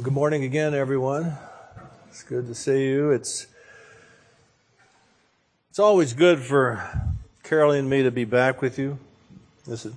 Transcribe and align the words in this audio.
Well, 0.00 0.06
good 0.06 0.14
morning 0.14 0.44
again, 0.44 0.72
everyone. 0.72 1.36
It's 2.08 2.22
good 2.22 2.46
to 2.46 2.54
see 2.54 2.86
you. 2.86 3.10
It's 3.10 3.46
it's 5.68 5.78
always 5.78 6.14
good 6.14 6.38
for 6.38 6.82
Carolyn 7.42 7.80
and 7.80 7.90
me 7.90 8.02
to 8.04 8.10
be 8.10 8.24
back 8.24 8.62
with 8.62 8.78
you. 8.78 8.98
This 9.66 9.84
is, 9.84 9.92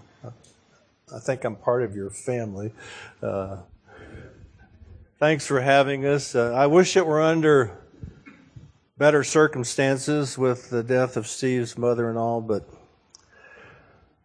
I 1.10 1.20
think 1.20 1.46
I'm 1.46 1.56
part 1.56 1.84
of 1.84 1.96
your 1.96 2.10
family. 2.10 2.74
Uh, 3.22 3.60
thanks 5.20 5.48
for 5.48 5.62
having 5.62 6.06
us. 6.06 6.36
Uh, 6.36 6.52
I 6.54 6.68
wish 6.68 6.98
it 6.98 7.08
were 7.08 7.22
under 7.22 7.72
better 8.98 9.24
circumstances 9.24 10.38
with 10.38 10.70
the 10.70 10.84
death 10.84 11.16
of 11.16 11.28
Steve's 11.28 11.78
mother 11.78 12.10
and 12.10 12.18
all, 12.18 12.42
but 12.42 12.68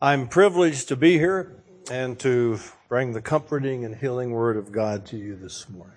I'm 0.03 0.27
privileged 0.27 0.89
to 0.89 0.97
be 0.97 1.19
here 1.19 1.55
and 1.91 2.19
to 2.21 2.59
bring 2.89 3.13
the 3.13 3.23
comforting 3.23 3.85
and 3.85 3.97
healing 3.97 4.31
word 4.31 4.57
of 4.57 4.73
God 4.73 5.07
to 5.07 5.17
you 5.17 5.37
this 5.37 5.69
morning. 5.69 5.97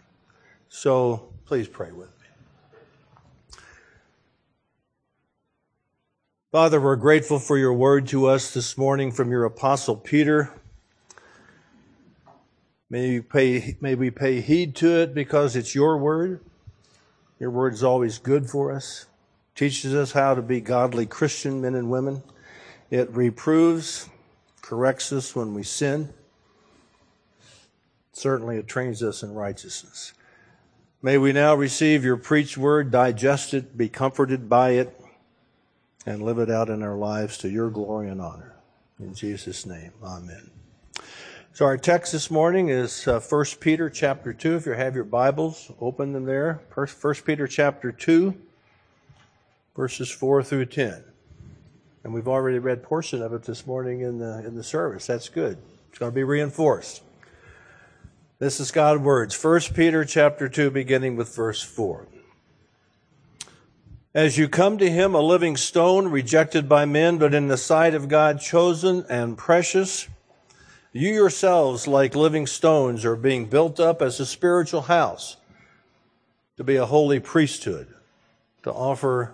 So 0.70 1.34
please 1.46 1.68
pray 1.68 1.92
with 1.92 2.10
me. 2.10 3.58
Father, 6.52 6.80
we're 6.80 6.96
grateful 6.96 7.40
for 7.40 7.58
your 7.58 7.74
word 7.74 8.08
to 8.08 8.28
us 8.28 8.54
this 8.54 8.78
morning 8.78 9.12
from 9.12 9.32
your 9.32 9.46
apostle 9.46 9.96
Peter. 9.96 10.52
May 12.90 13.12
we 13.12 13.22
pay, 13.22 13.78
may 13.80 13.96
we 13.96 14.12
pay 14.12 14.42
heed 14.42 14.76
to 14.76 15.02
it 15.02 15.14
because 15.14 15.56
it's 15.56 15.74
your 15.74 15.98
word. 15.98 16.42
Your 17.40 17.52
word 17.52 17.74
is 17.74 17.84
always 17.84 18.18
good 18.18 18.50
for 18.50 18.72
us, 18.72 19.06
teaches 19.56 19.96
us 19.96 20.12
how 20.12 20.36
to 20.36 20.42
be 20.42 20.62
godly 20.62 21.06
Christian 21.06 21.62
men 21.62 21.74
and 21.74 21.90
women. 21.90 22.22
It 22.90 23.10
reproves, 23.12 24.10
corrects 24.72 25.12
us 25.12 25.36
when 25.36 25.54
we 25.54 25.64
sin. 25.64 26.14
Certainly, 28.14 28.56
it 28.56 28.70
trains 28.70 29.04
us 29.04 29.22
in 29.22 29.34
righteousness. 29.34 30.14
May 31.02 31.18
we 31.18 31.34
now 31.34 31.56
receive 31.56 32.06
your 32.06 32.16
preached 32.16 32.58
word, 32.58 32.90
digest 32.90 33.54
it, 33.54 33.78
be 33.78 33.90
comforted 33.90 34.48
by 34.48 34.70
it, 34.70 34.98
and 36.06 36.24
live 36.24 36.40
it 36.40 36.50
out 36.50 36.70
in 36.70 36.84
our 36.84 36.96
lives 36.96 37.38
to 37.40 37.50
your 37.50 37.70
glory 37.70 38.08
and 38.08 38.22
honor. 38.22 38.56
In 38.98 39.14
Jesus' 39.14 39.66
name, 39.66 39.92
amen. 40.02 40.50
So 41.52 41.66
our 41.66 41.78
text 41.78 42.14
this 42.14 42.32
morning 42.32 42.70
is 42.70 43.06
uh, 43.10 43.20
1 43.20 43.46
Peter 43.60 43.90
chapter 43.90 44.32
2. 44.32 44.56
If 44.56 44.66
you 44.66 44.72
have 44.72 44.96
your 44.96 45.04
Bibles, 45.04 45.70
open 45.82 46.14
them 46.14 46.24
there. 46.24 46.62
1 46.74 46.88
Peter 47.26 47.46
chapter 47.46 47.92
2, 47.92 48.34
verses 49.76 50.10
4 50.10 50.44
through 50.44 50.68
10. 50.68 51.11
And 52.04 52.14
we've 52.14 52.28
already 52.28 52.60
read 52.60 52.82
portion 52.82 53.22
of 53.22 53.34
it 53.34 53.44
this 53.44 53.68
morning 53.68 54.02
in 54.02 54.18
the, 54.18 54.44
in 54.46 54.56
the 54.56 54.64
service. 54.64 55.06
That's 55.08 55.30
good. 55.30 55.58
It's 55.90 56.00
going 56.00 56.12
to 56.12 56.16
be 56.16 56.24
reinforced. 56.24 57.04
This 58.40 58.60
is 58.60 58.72
God's 58.72 59.02
words. 59.02 59.42
1 59.42 59.62
Peter 59.76 60.04
chapter 60.04 60.50
2 60.50 60.72
beginning 60.72 61.16
with 61.16 61.36
verse 61.36 61.62
4. 61.62 62.08
As 64.16 64.38
you 64.38 64.50
come 64.50 64.78
to 64.80 64.90
him, 64.90 65.14
a 65.14 65.22
living 65.22 65.56
stone 65.56 66.08
rejected 66.08 66.68
by 66.68 66.86
men, 66.86 67.18
but 67.18 67.34
in 67.34 67.48
the 67.48 67.58
sight 67.58 67.94
of 67.94 68.10
God 68.10 68.42
chosen 68.42 69.06
and 69.08 69.38
precious, 69.38 70.08
you 70.92 71.12
yourselves, 71.12 71.88
like 71.88 72.16
living 72.16 72.48
stones, 72.48 73.06
are 73.06 73.16
being 73.16 73.46
built 73.46 73.80
up 73.80 74.02
as 74.02 74.20
a 74.20 74.26
spiritual 74.26 74.82
house 74.82 75.38
to 76.58 76.64
be 76.64 76.76
a 76.76 76.86
holy 76.86 77.20
priesthood, 77.20 77.94
to 78.64 78.72
offer 78.74 79.34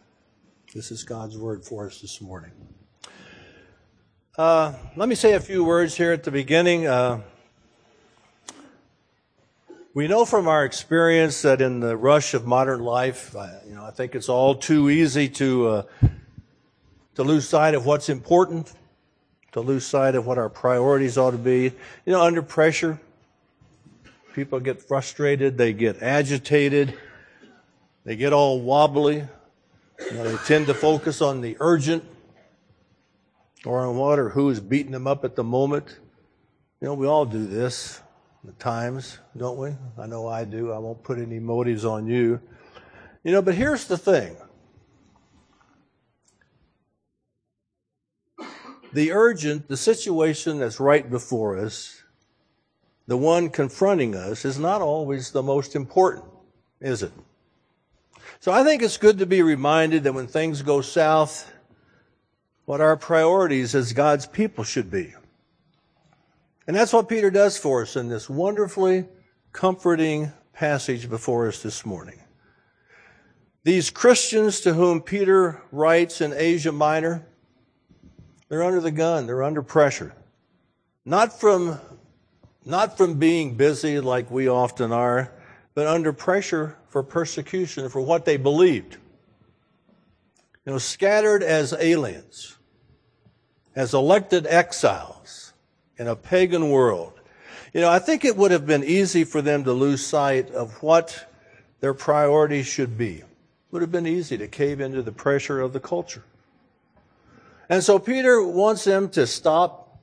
This 0.73 0.89
is 0.89 1.03
God's 1.03 1.37
word 1.37 1.65
for 1.65 1.87
us 1.87 1.99
this 1.99 2.21
morning. 2.21 2.53
Uh, 4.37 4.71
let 4.95 5.09
me 5.09 5.15
say 5.15 5.33
a 5.33 5.39
few 5.41 5.65
words 5.65 5.97
here 5.97 6.13
at 6.13 6.23
the 6.23 6.31
beginning. 6.31 6.87
Uh, 6.87 7.19
we 9.93 10.07
know 10.07 10.23
from 10.23 10.47
our 10.47 10.63
experience 10.63 11.41
that 11.41 11.59
in 11.59 11.81
the 11.81 11.97
rush 11.97 12.33
of 12.33 12.47
modern 12.47 12.79
life, 12.79 13.35
you 13.67 13.75
know, 13.75 13.83
I 13.83 13.91
think 13.91 14.15
it's 14.15 14.29
all 14.29 14.55
too 14.55 14.89
easy 14.89 15.27
to 15.27 15.67
uh, 15.67 15.83
to 17.15 17.23
lose 17.23 17.49
sight 17.49 17.75
of 17.75 17.85
what's 17.85 18.07
important, 18.07 18.71
to 19.51 19.59
lose 19.59 19.85
sight 19.85 20.15
of 20.15 20.25
what 20.25 20.37
our 20.37 20.47
priorities 20.47 21.17
ought 21.17 21.31
to 21.31 21.37
be. 21.37 21.63
You 21.63 22.13
know, 22.13 22.21
under 22.21 22.41
pressure, 22.41 22.97
people 24.33 24.61
get 24.61 24.81
frustrated, 24.81 25.57
they 25.57 25.73
get 25.73 26.01
agitated, 26.01 26.97
they 28.05 28.15
get 28.15 28.31
all 28.31 28.61
wobbly. 28.61 29.27
Know, 30.13 30.23
they 30.23 30.37
tend 30.45 30.67
to 30.67 30.73
focus 30.73 31.21
on 31.21 31.41
the 31.41 31.55
urgent 31.59 32.03
or 33.65 33.85
on 33.85 33.95
what 33.95 34.19
or 34.19 34.29
who 34.29 34.49
is 34.49 34.59
beating 34.59 34.91
them 34.91 35.07
up 35.07 35.23
at 35.23 35.35
the 35.35 35.43
moment. 35.43 35.99
You 36.81 36.87
know, 36.87 36.93
we 36.93 37.07
all 37.07 37.25
do 37.25 37.45
this 37.45 38.01
at 38.47 38.59
times, 38.59 39.19
don't 39.37 39.57
we? 39.57 39.75
I 39.97 40.07
know 40.07 40.27
I 40.27 40.45
do. 40.45 40.71
I 40.71 40.79
won't 40.79 41.03
put 41.03 41.19
any 41.19 41.39
motives 41.39 41.85
on 41.85 42.07
you. 42.07 42.41
You 43.23 43.31
know, 43.31 43.41
but 43.41 43.55
here's 43.55 43.85
the 43.85 43.97
thing. 43.97 44.35
The 48.93 49.11
urgent, 49.11 49.67
the 49.69 49.77
situation 49.77 50.59
that's 50.59 50.79
right 50.79 51.09
before 51.09 51.57
us, 51.57 52.03
the 53.07 53.15
one 53.15 53.49
confronting 53.49 54.15
us, 54.15 54.43
is 54.43 54.59
not 54.59 54.81
always 54.81 55.31
the 55.31 55.43
most 55.43 55.75
important, 55.75 56.25
is 56.81 57.03
it? 57.03 57.13
So 58.41 58.51
I 58.51 58.63
think 58.63 58.81
it's 58.81 58.97
good 58.97 59.19
to 59.19 59.27
be 59.27 59.43
reminded 59.43 60.01
that 60.03 60.15
when 60.15 60.25
things 60.25 60.63
go 60.63 60.81
south, 60.81 61.53
what 62.65 62.81
our 62.81 62.97
priorities 62.97 63.75
as 63.75 63.93
God's 63.93 64.25
people 64.25 64.63
should 64.63 64.89
be. 64.89 65.13
And 66.65 66.75
that's 66.75 66.91
what 66.91 67.07
Peter 67.07 67.29
does 67.29 67.59
for 67.59 67.83
us 67.83 67.95
in 67.95 68.09
this 68.09 68.27
wonderfully 68.27 69.05
comforting 69.51 70.33
passage 70.53 71.07
before 71.07 71.47
us 71.47 71.61
this 71.61 71.85
morning. 71.85 72.19
These 73.63 73.91
Christians 73.91 74.61
to 74.61 74.73
whom 74.73 75.01
Peter 75.01 75.61
writes 75.71 76.19
in 76.19 76.33
Asia 76.33 76.71
Minor, 76.71 77.23
they're 78.49 78.63
under 78.63 78.81
the 78.81 78.89
gun, 78.89 79.27
they're 79.27 79.43
under 79.43 79.61
pressure. 79.61 80.15
Not 81.05 81.39
from, 81.39 81.79
not 82.65 82.97
from 82.97 83.19
being 83.19 83.53
busy 83.53 83.99
like 83.99 84.31
we 84.31 84.49
often 84.49 84.91
are, 84.91 85.31
but 85.75 85.85
under 85.85 86.11
pressure 86.11 86.75
for 86.91 87.01
persecution 87.01 87.87
for 87.87 88.01
what 88.01 88.25
they 88.25 88.35
believed. 88.35 88.97
You 90.65 90.73
know, 90.73 90.77
scattered 90.77 91.41
as 91.41 91.73
aliens, 91.73 92.57
as 93.75 93.93
elected 93.93 94.45
exiles 94.45 95.53
in 95.97 96.07
a 96.07 96.17
pagan 96.17 96.69
world. 96.69 97.13
You 97.73 97.79
know, 97.79 97.89
I 97.89 97.99
think 97.99 98.25
it 98.25 98.35
would 98.35 98.51
have 98.51 98.67
been 98.67 98.83
easy 98.83 99.23
for 99.23 99.41
them 99.41 99.63
to 99.63 99.71
lose 99.71 100.05
sight 100.05 100.51
of 100.51 100.83
what 100.83 101.33
their 101.79 101.93
priorities 101.93 102.67
should 102.67 102.97
be. 102.97 103.19
It 103.19 103.25
would 103.71 103.81
have 103.81 103.91
been 103.91 104.05
easy 104.05 104.37
to 104.37 104.49
cave 104.49 104.81
into 104.81 105.01
the 105.01 105.13
pressure 105.13 105.61
of 105.61 105.71
the 105.71 105.79
culture. 105.79 106.23
And 107.69 107.81
so 107.81 107.99
Peter 107.99 108.43
wants 108.43 108.83
them 108.83 109.07
to 109.11 109.25
stop. 109.25 109.97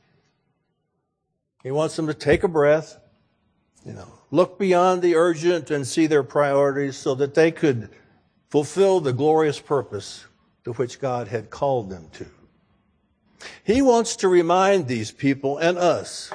He 1.63 1.71
wants 1.71 1.97
them 1.97 2.07
to 2.07 2.15
take 2.15 2.45
a 2.45 2.49
breath, 2.49 2.99
you 3.85 3.93
know, 3.93 4.18
look 4.31 4.59
beyond 4.59 5.03
the 5.03 5.15
urgent 5.15 5.71
and 5.71 5.87
see 5.87 6.07
their 6.07 6.23
priorities 6.23 6.97
so 6.97 7.15
that 7.15 7.35
they 7.35 7.51
could 7.51 7.91
fulfill 8.49 9.01
the 9.01 9.13
glorious 9.13 9.61
purpose 9.61 10.27
to 10.65 10.73
which 10.75 11.01
God 11.01 11.29
had 11.29 11.51
called 11.51 11.91
them 11.91 12.09
to. 12.15 12.27
He 13.65 13.83
wants 13.83 14.17
to 14.17 14.29
remind 14.29 14.87
these 14.87 15.11
people 15.11 15.59
and 15.59 15.79
us 15.79 16.33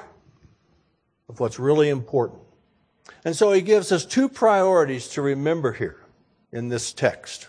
of 1.29 1.39
what's 1.39 1.59
really 1.59 1.89
important. 1.89 2.41
And 3.25 3.35
so 3.35 3.51
he 3.51 3.61
gives 3.61 3.91
us 3.91 4.05
two 4.05 4.29
priorities 4.29 5.07
to 5.09 5.21
remember 5.21 5.73
here 5.73 6.03
in 6.51 6.69
this 6.69 6.93
text. 6.93 7.47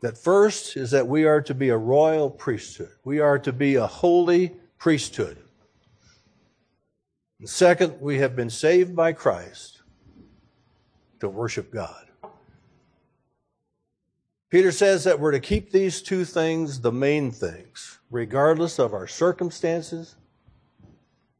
That 0.00 0.18
first 0.18 0.76
is 0.76 0.90
that 0.90 1.06
we 1.06 1.24
are 1.24 1.40
to 1.42 1.54
be 1.54 1.70
a 1.70 1.76
royal 1.76 2.28
priesthood. 2.30 2.90
We 3.04 3.20
are 3.20 3.38
to 3.38 3.52
be 3.52 3.76
a 3.76 3.86
holy 3.86 4.54
priesthood. 4.78 5.38
And 7.38 7.48
second, 7.48 8.00
we 8.00 8.18
have 8.18 8.36
been 8.36 8.50
saved 8.50 8.94
by 8.94 9.12
Christ 9.12 9.82
to 11.20 11.28
worship 11.28 11.72
God. 11.72 12.04
Peter 14.50 14.70
says 14.70 15.02
that 15.04 15.18
we're 15.18 15.32
to 15.32 15.40
keep 15.40 15.72
these 15.72 16.00
two 16.00 16.24
things 16.24 16.80
the 16.80 16.92
main 16.92 17.32
things, 17.32 17.98
regardless 18.10 18.78
of 18.78 18.94
our 18.94 19.08
circumstances, 19.08 20.14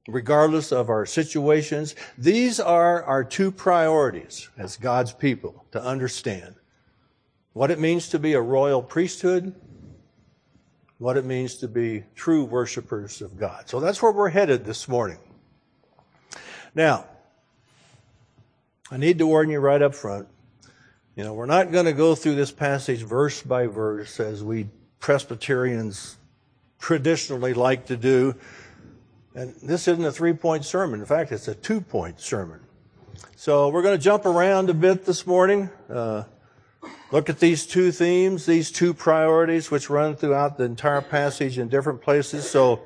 regardless 0.08 0.72
of 0.72 0.90
our 0.90 1.06
situations. 1.06 1.94
These 2.18 2.58
are 2.58 3.04
our 3.04 3.22
two 3.22 3.52
priorities 3.52 4.48
as 4.58 4.76
God's 4.76 5.12
people 5.12 5.64
to 5.70 5.80
understand 5.80 6.56
what 7.52 7.70
it 7.70 7.78
means 7.78 8.08
to 8.08 8.18
be 8.18 8.32
a 8.32 8.40
royal 8.40 8.82
priesthood, 8.82 9.54
what 10.98 11.16
it 11.16 11.24
means 11.24 11.54
to 11.58 11.68
be 11.68 12.02
true 12.16 12.44
worshipers 12.44 13.22
of 13.22 13.38
God. 13.38 13.68
So 13.68 13.78
that's 13.78 14.02
where 14.02 14.12
we're 14.12 14.28
headed 14.30 14.64
this 14.64 14.88
morning. 14.88 15.18
Now, 16.74 17.06
I 18.90 18.96
need 18.96 19.18
to 19.18 19.26
warn 19.26 19.50
you 19.50 19.60
right 19.60 19.80
up 19.80 19.94
front. 19.94 20.28
You 21.16 21.22
know, 21.22 21.32
we're 21.32 21.46
not 21.46 21.70
going 21.70 21.84
to 21.84 21.92
go 21.92 22.14
through 22.14 22.34
this 22.34 22.50
passage 22.50 23.02
verse 23.02 23.40
by 23.42 23.66
verse 23.66 24.18
as 24.18 24.42
we 24.42 24.66
Presbyterians 24.98 26.16
traditionally 26.78 27.54
like 27.54 27.86
to 27.86 27.96
do. 27.96 28.34
And 29.34 29.54
this 29.62 29.86
isn't 29.86 30.04
a 30.04 30.10
three 30.10 30.32
point 30.32 30.64
sermon. 30.64 31.00
In 31.00 31.06
fact, 31.06 31.30
it's 31.30 31.46
a 31.46 31.54
two 31.54 31.80
point 31.80 32.20
sermon. 32.20 32.60
So 33.36 33.68
we're 33.68 33.82
going 33.82 33.96
to 33.96 34.02
jump 34.02 34.26
around 34.26 34.70
a 34.70 34.74
bit 34.74 35.04
this 35.04 35.26
morning. 35.26 35.70
Uh, 35.88 36.24
look 37.12 37.28
at 37.28 37.38
these 37.38 37.66
two 37.66 37.92
themes, 37.92 38.46
these 38.46 38.72
two 38.72 38.94
priorities, 38.94 39.70
which 39.70 39.90
run 39.90 40.16
throughout 40.16 40.56
the 40.56 40.64
entire 40.64 41.02
passage 41.02 41.58
in 41.58 41.68
different 41.68 42.00
places. 42.00 42.48
So 42.48 42.80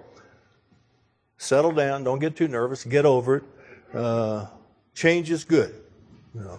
settle 1.38 1.72
down. 1.72 2.04
Don't 2.04 2.18
get 2.18 2.36
too 2.36 2.48
nervous. 2.48 2.84
Get 2.84 3.06
over 3.06 3.36
it. 3.36 3.44
Uh, 3.94 4.46
change 4.94 5.30
is 5.30 5.44
good. 5.44 5.74
You 6.34 6.42
know, 6.42 6.58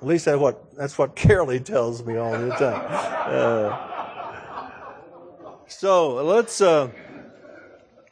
at 0.00 0.06
least 0.06 0.26
that's 0.26 0.38
what 0.38 0.76
that's 0.76 0.96
what 0.98 1.16
Carolee 1.22 1.64
tells 1.64 2.04
me 2.04 2.16
all 2.16 2.32
the 2.32 2.50
time. 2.50 2.86
Uh, 2.88 3.76
so 5.66 6.24
let's 6.24 6.60
uh, 6.60 6.90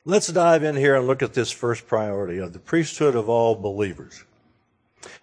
let's 0.05 0.29
dive 0.29 0.63
in 0.63 0.77
here 0.77 0.97
and 0.97 1.07
look 1.07 1.23
at 1.23 1.35
this 1.35 1.51
first 1.51 1.87
priority 1.87 2.39
of 2.39 2.53
the 2.53 2.59
priesthood 2.59 3.15
of 3.15 3.29
all 3.29 3.55
believers. 3.55 4.25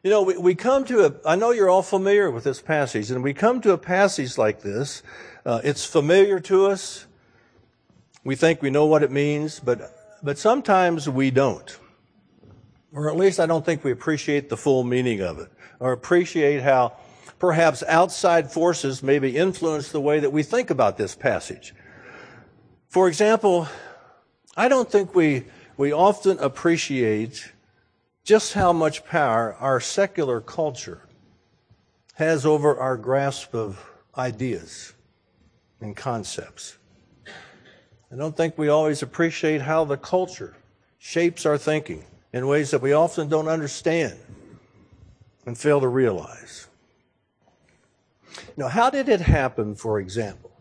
You 0.01 0.09
know, 0.09 0.23
we, 0.23 0.37
we 0.37 0.55
come 0.55 0.85
to 0.85 1.05
a, 1.05 1.13
I 1.25 1.35
know 1.35 1.51
you're 1.51 1.69
all 1.69 1.81
familiar 1.81 2.31
with 2.31 2.43
this 2.43 2.61
passage, 2.61 3.11
and 3.11 3.23
we 3.23 3.33
come 3.33 3.61
to 3.61 3.71
a 3.71 3.77
passage 3.77 4.37
like 4.37 4.61
this. 4.61 5.03
Uh, 5.45 5.61
it's 5.63 5.85
familiar 5.85 6.39
to 6.41 6.67
us. 6.67 7.05
We 8.23 8.35
think 8.35 8.61
we 8.61 8.69
know 8.69 8.85
what 8.85 9.03
it 9.03 9.11
means, 9.11 9.59
but, 9.59 10.17
but 10.23 10.37
sometimes 10.37 11.09
we 11.09 11.31
don't. 11.31 11.77
Or 12.93 13.09
at 13.09 13.17
least 13.17 13.39
I 13.39 13.47
don't 13.47 13.65
think 13.65 13.83
we 13.83 13.91
appreciate 13.91 14.49
the 14.49 14.57
full 14.57 14.83
meaning 14.83 15.21
of 15.21 15.39
it, 15.39 15.51
or 15.79 15.91
appreciate 15.91 16.61
how 16.61 16.93
perhaps 17.39 17.83
outside 17.87 18.51
forces 18.51 19.01
maybe 19.01 19.35
influence 19.35 19.91
the 19.91 19.99
way 19.99 20.19
that 20.19 20.31
we 20.31 20.43
think 20.43 20.69
about 20.69 20.97
this 20.97 21.15
passage. 21.15 21.73
For 22.89 23.07
example, 23.07 23.67
I 24.55 24.67
don't 24.67 24.89
think 24.89 25.15
we, 25.15 25.45
we 25.75 25.91
often 25.91 26.37
appreciate 26.37 27.51
just 28.23 28.53
how 28.53 28.71
much 28.71 29.03
power 29.05 29.55
our 29.59 29.79
secular 29.79 30.39
culture 30.39 31.01
has 32.13 32.45
over 32.45 32.77
our 32.77 32.95
grasp 32.95 33.55
of 33.55 33.83
ideas 34.15 34.93
and 35.81 35.95
concepts. 35.95 36.77
I 38.11 38.15
don't 38.15 38.37
think 38.37 38.55
we 38.55 38.69
always 38.69 39.01
appreciate 39.01 39.61
how 39.61 39.83
the 39.83 39.97
culture 39.97 40.55
shapes 40.99 41.47
our 41.47 41.57
thinking 41.57 42.05
in 42.33 42.47
ways 42.47 42.71
that 42.71 42.81
we 42.81 42.91
often 42.91 43.29
don't 43.29 43.47
understand 43.47 44.17
and 45.45 45.57
fail 45.57 45.79
to 45.79 45.87
realize. 45.87 46.67
Now, 48.57 48.67
how 48.67 48.89
did 48.89 49.07
it 49.07 49.21
happen, 49.21 49.75
for 49.75 49.99
example, 49.99 50.51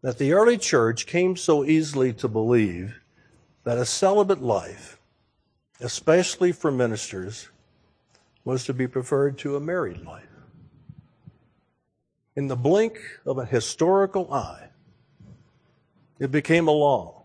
that 0.00 0.18
the 0.18 0.32
early 0.32 0.56
church 0.56 1.06
came 1.06 1.36
so 1.36 1.64
easily 1.64 2.12
to 2.14 2.28
believe 2.28 3.00
that 3.64 3.76
a 3.76 3.84
celibate 3.84 4.40
life 4.40 4.98
especially 5.80 6.52
for 6.52 6.70
ministers, 6.70 7.48
was 8.44 8.64
to 8.64 8.74
be 8.74 8.86
preferred 8.86 9.38
to 9.38 9.56
a 9.56 9.60
married 9.60 10.04
life. 10.04 10.24
In 12.36 12.48
the 12.48 12.56
blink 12.56 12.98
of 13.26 13.38
a 13.38 13.44
historical 13.44 14.32
eye, 14.32 14.68
it 16.18 16.30
became 16.30 16.68
a 16.68 16.72
law 16.72 17.17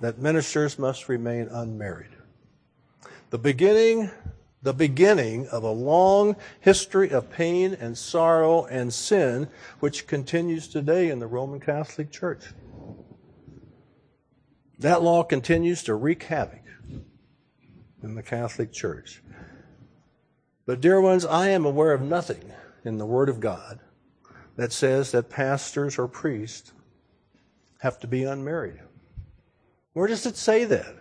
that 0.00 0.18
ministers 0.18 0.78
must 0.78 1.08
remain 1.08 1.48
unmarried. 1.48 2.10
The 3.30 3.38
beginning, 3.38 4.10
the 4.62 4.72
beginning 4.72 5.48
of 5.48 5.62
a 5.62 5.70
long 5.70 6.36
history 6.60 7.10
of 7.10 7.30
pain 7.30 7.76
and 7.78 7.96
sorrow 7.96 8.64
and 8.66 8.92
sin, 8.92 9.48
which 9.80 10.06
continues 10.06 10.68
today 10.68 11.10
in 11.10 11.18
the 11.18 11.26
Roman 11.26 11.60
Catholic 11.60 12.10
Church. 12.10 12.44
That 14.78 15.02
law 15.02 15.24
continues 15.24 15.82
to 15.84 15.94
wreak 15.94 16.22
havoc 16.24 16.62
in 18.02 18.14
the 18.14 18.22
Catholic 18.22 18.72
Church. 18.72 19.22
But, 20.66 20.80
dear 20.80 21.00
ones, 21.00 21.24
I 21.24 21.48
am 21.48 21.64
aware 21.64 21.92
of 21.92 22.02
nothing 22.02 22.52
in 22.84 22.98
the 22.98 23.06
Word 23.06 23.28
of 23.28 23.40
God 23.40 23.80
that 24.56 24.72
says 24.72 25.12
that 25.12 25.30
pastors 25.30 25.98
or 25.98 26.06
priests 26.06 26.72
have 27.80 27.98
to 28.00 28.06
be 28.06 28.24
unmarried. 28.24 28.80
Where 29.98 30.06
does 30.06 30.26
it 30.26 30.36
say 30.36 30.64
that? 30.64 30.94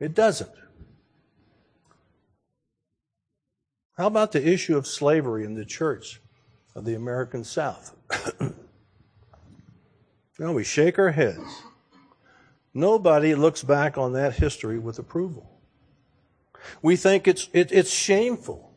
It 0.00 0.14
doesn't. 0.14 0.50
How 3.96 4.08
about 4.08 4.32
the 4.32 4.44
issue 4.44 4.76
of 4.76 4.84
slavery 4.84 5.44
in 5.44 5.54
the 5.54 5.64
church 5.64 6.20
of 6.74 6.84
the 6.84 6.96
American 6.96 7.44
South? 7.44 7.94
no, 10.40 10.52
we 10.52 10.64
shake 10.64 10.98
our 10.98 11.12
heads. 11.12 11.62
Nobody 12.74 13.32
looks 13.36 13.62
back 13.62 13.96
on 13.96 14.12
that 14.14 14.34
history 14.34 14.80
with 14.80 14.98
approval. 14.98 15.48
We 16.82 16.96
think 16.96 17.28
it's, 17.28 17.48
it, 17.52 17.70
it's 17.70 17.94
shameful 17.94 18.72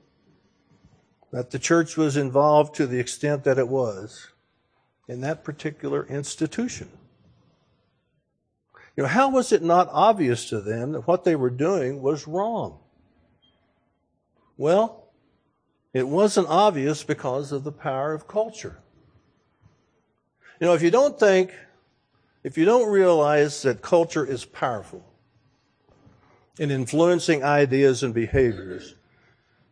that 1.32 1.50
the 1.50 1.58
church 1.58 1.98
was 1.98 2.18
involved 2.18 2.76
to 2.76 2.86
the 2.86 3.00
extent 3.00 3.46
that 3.46 3.58
it 3.58 3.68
was 3.68 4.28
in 5.08 5.22
that 5.22 5.44
particular 5.44 6.06
institution. 6.06 6.92
You 8.96 9.04
know, 9.04 9.10
how 9.10 9.30
was 9.30 9.52
it 9.52 9.62
not 9.62 9.90
obvious 9.92 10.50
to 10.50 10.62
them 10.62 10.94
that 10.94 11.08
what 11.08 11.24
they 11.24 11.36
were 11.36 11.50
doing 11.50 12.02
was 12.02 12.28
wrong? 12.28 12.80
Well, 14.58 15.04
it 15.94 16.08
wasn't 16.08 16.48
obvious 16.48 17.04
because 17.04 17.52
of 17.52 17.64
the 17.64 17.72
power 17.72 18.14
of 18.14 18.28
culture. 18.28 18.80
You 20.62 20.68
know, 20.68 20.74
if 20.74 20.82
you 20.82 20.92
don't 20.92 21.20
think, 21.20 21.52
if 22.44 22.58
you 22.58 22.64
don't 22.64 22.90
realize 22.90 23.62
that 23.64 23.82
culture 23.82 24.26
is 24.26 24.46
powerful, 24.46 25.04
in 26.60 26.72
influencing 26.72 27.44
ideas 27.44 28.04
and 28.04 28.14
behaviors. 28.14 28.96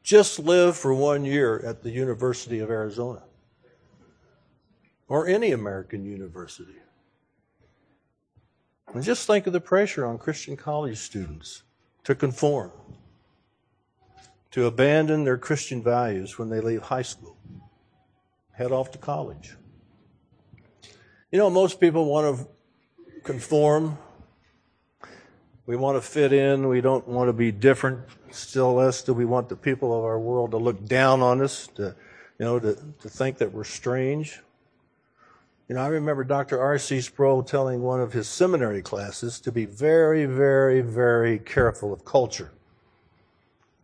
Just 0.02 0.40
live 0.40 0.76
for 0.76 0.94
one 0.94 1.24
year 1.24 1.60
at 1.66 1.82
the 1.82 1.90
University 1.90 2.60
of 2.60 2.70
Arizona 2.70 3.24
or 5.08 5.28
any 5.28 5.52
American 5.52 6.06
university. 6.06 6.76
And 8.92 9.04
just 9.04 9.28
think 9.28 9.48
of 9.48 9.54
the 9.54 9.62
pressure 9.62 10.06
on 10.06 10.18
Christian 10.18 10.58
college 10.58 10.98
students 10.98 11.64
to 12.04 12.16
conform, 12.16 12.72
to 14.52 14.66
abandon 14.66 15.24
their 15.24 15.38
Christian 15.38 15.84
values 15.84 16.38
when 16.38 16.50
they 16.50 16.60
leave 16.60 16.82
high 16.82 17.02
school, 17.02 17.38
head 18.52 18.72
off 18.72 18.92
to 18.92 18.98
college. 18.98 19.56
You 21.32 21.40
know, 21.40 21.50
most 21.50 21.80
people 21.80 22.06
want 22.06 22.38
to 22.38 22.48
conform 23.24 23.98
we 25.66 25.78
want 25.78 25.96
to 25.96 26.02
fit 26.02 26.34
in. 26.34 26.68
We 26.68 26.82
don't 26.82 27.08
want 27.08 27.30
to 27.30 27.34
be 27.34 27.52
different. 27.52 28.02
Still 28.32 28.74
less 28.74 29.02
do 29.02 29.14
we 29.14 29.24
want 29.24 29.48
the 29.48 29.56
people 29.56 29.98
of 29.98 30.04
our 30.04 30.20
world 30.20 30.52
to 30.52 30.58
look 30.58 30.86
down 30.86 31.22
on 31.22 31.42
us, 31.42 31.68
to, 31.76 31.96
you 32.38 32.46
know, 32.46 32.60
to, 32.60 32.78
to 33.02 33.10
think 33.10 33.38
that 33.38 33.54
we're 33.54 33.64
strange. 33.64 34.42
You 35.70 35.76
know, 35.76 35.82
I 35.82 35.88
remember 35.88 36.26
Dr. 36.26 36.60
R.C. 36.60 37.00
Sproul 37.02 37.42
telling 37.42 37.82
one 37.82 38.02
of 38.02 38.12
his 38.12 38.28
seminary 38.28 38.82
classes 38.82 39.40
to 39.42 39.52
be 39.52 39.66
very, 39.66 40.26
very, 40.26 40.82
very 40.82 41.40
careful 41.40 41.94
of 41.94 42.04
culture. 42.04 42.52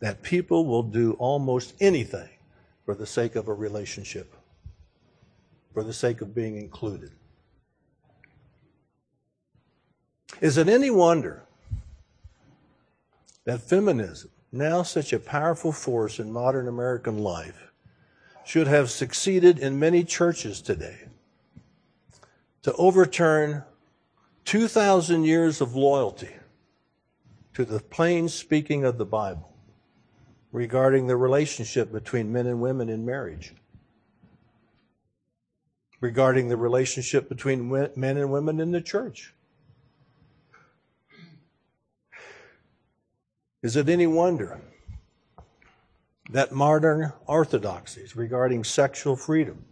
That 0.02 0.22
people 0.22 0.66
will 0.66 0.84
do 0.84 1.14
almost 1.14 1.74
anything 1.80 2.30
for 2.86 2.96
the 2.96 3.06
sake 3.06 3.36
of 3.36 3.48
a 3.48 3.54
relationship, 3.54 4.36
for 5.74 5.84
the 5.84 5.94
sake 5.94 6.22
of 6.22 6.36
being 6.36 6.58
included. 6.58 7.12
Is 10.42 10.58
it 10.58 10.68
any 10.68 10.90
wonder 10.90 11.44
that 13.46 13.62
feminism, 13.62 14.32
now 14.52 14.84
such 14.84 15.14
a 15.14 15.20
powerful 15.20 15.72
force 15.72 16.20
in 16.20 16.32
modern 16.32 16.68
American 16.68 17.18
life, 17.20 17.72
should 18.46 18.68
have 18.68 18.90
succeeded 18.90 19.60
in 19.60 19.80
many 19.80 20.04
churches 20.04 20.62
today 20.62 21.10
to 22.64 22.74
overturn 22.74 23.64
2,000 24.46 25.24
years 25.24 25.62
of 25.62 25.76
loyalty 25.76 26.30
to 27.54 27.66
the 27.66 27.80
plain 27.80 28.28
speaking 28.28 28.84
of 28.84 28.98
the 28.98 29.06
Bible 29.06 29.54
regarding 30.52 31.08
the 31.08 31.16
relationship 31.16 31.92
between 31.92 32.32
men 32.32 32.48
and 32.48 32.60
women 32.62 32.90
in 32.90 33.06
marriage, 33.06 33.54
regarding 36.02 36.48
the 36.48 36.58
relationship 36.58 37.30
between 37.30 37.70
men 37.70 38.18
and 38.18 38.32
women 38.32 38.60
in 38.60 38.72
the 38.72 38.82
church. 38.82 39.34
Is 43.62 43.76
it 43.76 43.90
any 43.90 44.08
wonder 44.08 44.62
that 46.32 46.52
modern 46.52 47.12
orthodoxies 47.28 48.16
regarding 48.16 48.64
sexual 48.64 49.16
freedom 49.16 49.66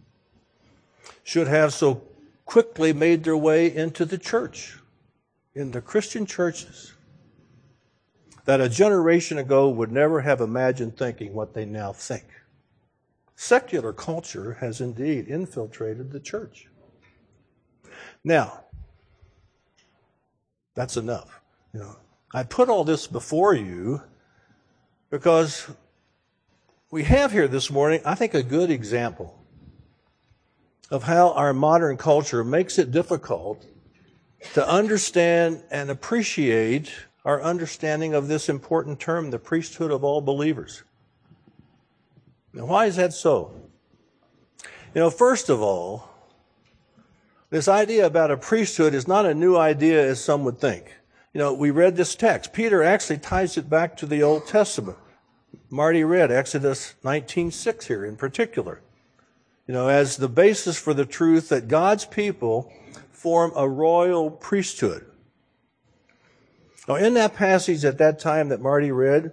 should 1.24 1.48
have 1.48 1.72
so 1.72 2.02
quickly 2.48 2.92
made 2.92 3.22
their 3.22 3.36
way 3.36 3.72
into 3.72 4.04
the 4.04 4.18
church, 4.18 4.78
into 5.54 5.80
Christian 5.80 6.26
churches? 6.26 6.94
that 8.48 8.62
a 8.62 8.68
generation 8.70 9.36
ago 9.36 9.68
would 9.68 9.92
never 9.92 10.22
have 10.22 10.40
imagined 10.40 10.96
thinking 10.96 11.34
what 11.34 11.52
they 11.52 11.66
now 11.66 11.92
think. 11.92 12.24
Secular 13.36 13.92
culture 13.92 14.54
has 14.54 14.80
indeed 14.80 15.28
infiltrated 15.28 16.10
the 16.10 16.18
church. 16.18 16.66
Now, 18.24 18.64
that's 20.74 20.96
enough. 20.96 21.42
You 21.74 21.80
know, 21.80 21.96
I 22.32 22.42
put 22.42 22.70
all 22.70 22.84
this 22.84 23.06
before 23.06 23.52
you 23.52 24.00
because 25.10 25.68
we 26.90 27.04
have 27.04 27.32
here 27.32 27.48
this 27.48 27.70
morning, 27.70 28.00
I 28.02 28.14
think, 28.14 28.32
a 28.32 28.42
good 28.42 28.70
example 28.70 29.37
of 30.90 31.04
how 31.04 31.32
our 31.32 31.52
modern 31.52 31.96
culture 31.96 32.42
makes 32.42 32.78
it 32.78 32.90
difficult 32.90 33.66
to 34.54 34.66
understand 34.68 35.62
and 35.70 35.90
appreciate 35.90 36.92
our 37.24 37.42
understanding 37.42 38.14
of 38.14 38.28
this 38.28 38.48
important 38.48 38.98
term, 38.98 39.30
the 39.30 39.38
priesthood 39.38 39.90
of 39.90 40.02
all 40.02 40.20
believers. 40.20 40.82
Now, 42.52 42.66
why 42.66 42.86
is 42.86 42.96
that 42.96 43.12
so? 43.12 43.52
You 44.94 45.02
know, 45.02 45.10
first 45.10 45.50
of 45.50 45.60
all, 45.60 46.08
this 47.50 47.68
idea 47.68 48.06
about 48.06 48.30
a 48.30 48.36
priesthood 48.36 48.94
is 48.94 49.06
not 49.06 49.26
a 49.26 49.34
new 49.34 49.56
idea 49.56 50.06
as 50.06 50.22
some 50.22 50.44
would 50.44 50.58
think. 50.58 50.94
You 51.34 51.38
know, 51.38 51.52
we 51.52 51.70
read 51.70 51.96
this 51.96 52.14
text. 52.14 52.52
Peter 52.52 52.82
actually 52.82 53.18
ties 53.18 53.56
it 53.56 53.68
back 53.68 53.96
to 53.98 54.06
the 54.06 54.22
Old 54.22 54.46
Testament. 54.46 54.96
Marty 55.70 56.04
read 56.04 56.30
Exodus 56.30 56.94
19:6 57.04 57.86
here 57.86 58.04
in 58.04 58.16
particular. 58.16 58.80
You 59.68 59.74
know, 59.74 59.88
as 59.88 60.16
the 60.16 60.28
basis 60.28 60.78
for 60.78 60.94
the 60.94 61.04
truth 61.04 61.50
that 61.50 61.68
God's 61.68 62.06
people 62.06 62.72
form 63.12 63.52
a 63.54 63.68
royal 63.68 64.30
priesthood. 64.30 65.04
Now, 66.88 66.94
in 66.94 67.12
that 67.14 67.34
passage 67.34 67.84
at 67.84 67.98
that 67.98 68.18
time 68.18 68.48
that 68.48 68.62
Marty 68.62 68.90
read, 68.90 69.32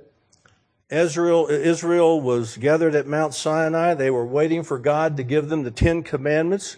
Israel, 0.89 1.47
Israel 1.49 2.19
was 2.19 2.57
gathered 2.57 2.95
at 2.95 3.07
Mount 3.07 3.33
Sinai. 3.33 3.93
They 3.93 4.11
were 4.11 4.25
waiting 4.25 4.63
for 4.63 4.77
God 4.77 5.15
to 5.15 5.23
give 5.23 5.47
them 5.47 5.63
the 5.63 5.71
Ten 5.71 6.03
Commandments. 6.03 6.77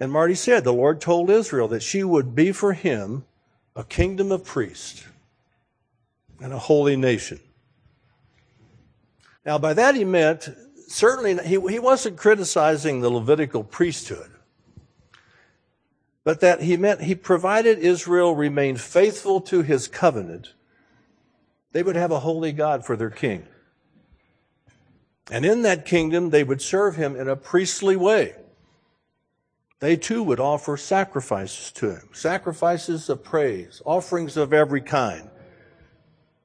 And 0.00 0.10
Marty 0.10 0.34
said, 0.34 0.64
the 0.64 0.72
Lord 0.72 0.98
told 1.02 1.28
Israel 1.28 1.68
that 1.68 1.82
she 1.82 2.02
would 2.02 2.34
be 2.34 2.52
for 2.52 2.72
him 2.72 3.26
a 3.74 3.84
kingdom 3.84 4.32
of 4.32 4.44
priests 4.44 5.04
and 6.40 6.54
a 6.54 6.58
holy 6.58 6.96
nation. 6.96 7.38
Now, 9.44 9.58
by 9.58 9.74
that 9.74 9.94
he 9.94 10.04
meant, 10.04 10.48
certainly, 10.86 11.36
he, 11.44 11.60
he 11.72 11.78
wasn't 11.78 12.16
criticizing 12.16 13.00
the 13.00 13.10
Levitical 13.10 13.64
priesthood 13.64 14.30
but 16.26 16.40
that 16.40 16.60
he 16.60 16.76
meant 16.76 17.02
he 17.02 17.14
provided 17.14 17.78
Israel 17.78 18.34
remained 18.34 18.80
faithful 18.80 19.40
to 19.42 19.62
his 19.62 19.86
covenant, 19.86 20.54
they 21.70 21.84
would 21.84 21.94
have 21.94 22.10
a 22.10 22.18
holy 22.18 22.50
God 22.50 22.84
for 22.84 22.96
their 22.96 23.10
king. 23.10 23.46
And 25.30 25.46
in 25.46 25.62
that 25.62 25.86
kingdom, 25.86 26.30
they 26.30 26.42
would 26.42 26.60
serve 26.60 26.96
him 26.96 27.14
in 27.14 27.28
a 27.28 27.36
priestly 27.36 27.94
way. 27.94 28.34
They 29.78 29.94
too 29.94 30.20
would 30.24 30.40
offer 30.40 30.76
sacrifices 30.76 31.70
to 31.74 31.90
him, 31.90 32.08
sacrifices 32.12 33.08
of 33.08 33.22
praise, 33.22 33.80
offerings 33.84 34.36
of 34.36 34.52
every 34.52 34.80
kind. 34.80 35.30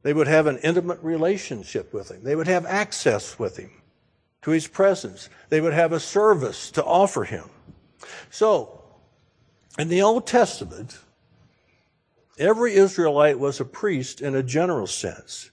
They 0.04 0.14
would 0.14 0.28
have 0.28 0.46
an 0.46 0.60
intimate 0.60 1.02
relationship 1.02 1.92
with 1.92 2.12
him. 2.12 2.24
They 2.24 2.36
would 2.36 2.48
have 2.48 2.68
access 2.68 3.40
with 3.40 3.58
him 3.58 3.81
to 4.42 4.52
his 4.52 4.68
presence. 4.68 5.30
They 5.50 5.62
would 5.62 5.74
have 5.74 5.92
a 5.92 6.00
service 6.00 6.72
to 6.72 6.84
offer 6.84 7.24
him. 7.24 7.50
So, 8.30 8.82
in 9.78 9.88
the 9.88 10.02
Old 10.02 10.28
Testament, 10.28 11.00
every 12.38 12.76
Israelite 12.76 13.40
was 13.40 13.60
a 13.60 13.66
priest 13.66 14.22
in 14.22 14.36
a 14.36 14.44
general 14.44 14.88
sense. 14.88 15.52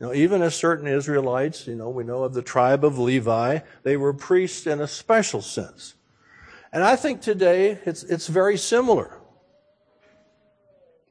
You 0.00 0.08
know, 0.08 0.14
even 0.14 0.42
as 0.42 0.56
certain 0.56 0.88
Israelites, 0.88 1.66
you 1.68 1.76
know, 1.76 1.88
we 1.88 2.02
know 2.02 2.24
of 2.24 2.34
the 2.34 2.42
tribe 2.42 2.84
of 2.84 2.98
Levi, 2.98 3.60
they 3.84 3.96
were 3.96 4.12
priests 4.12 4.66
in 4.66 4.80
a 4.80 4.88
special 4.88 5.40
sense. 5.40 5.94
And 6.72 6.82
I 6.82 6.96
think 6.96 7.20
today 7.20 7.78
it's, 7.84 8.02
it's 8.02 8.26
very 8.26 8.56
similar. 8.56 9.18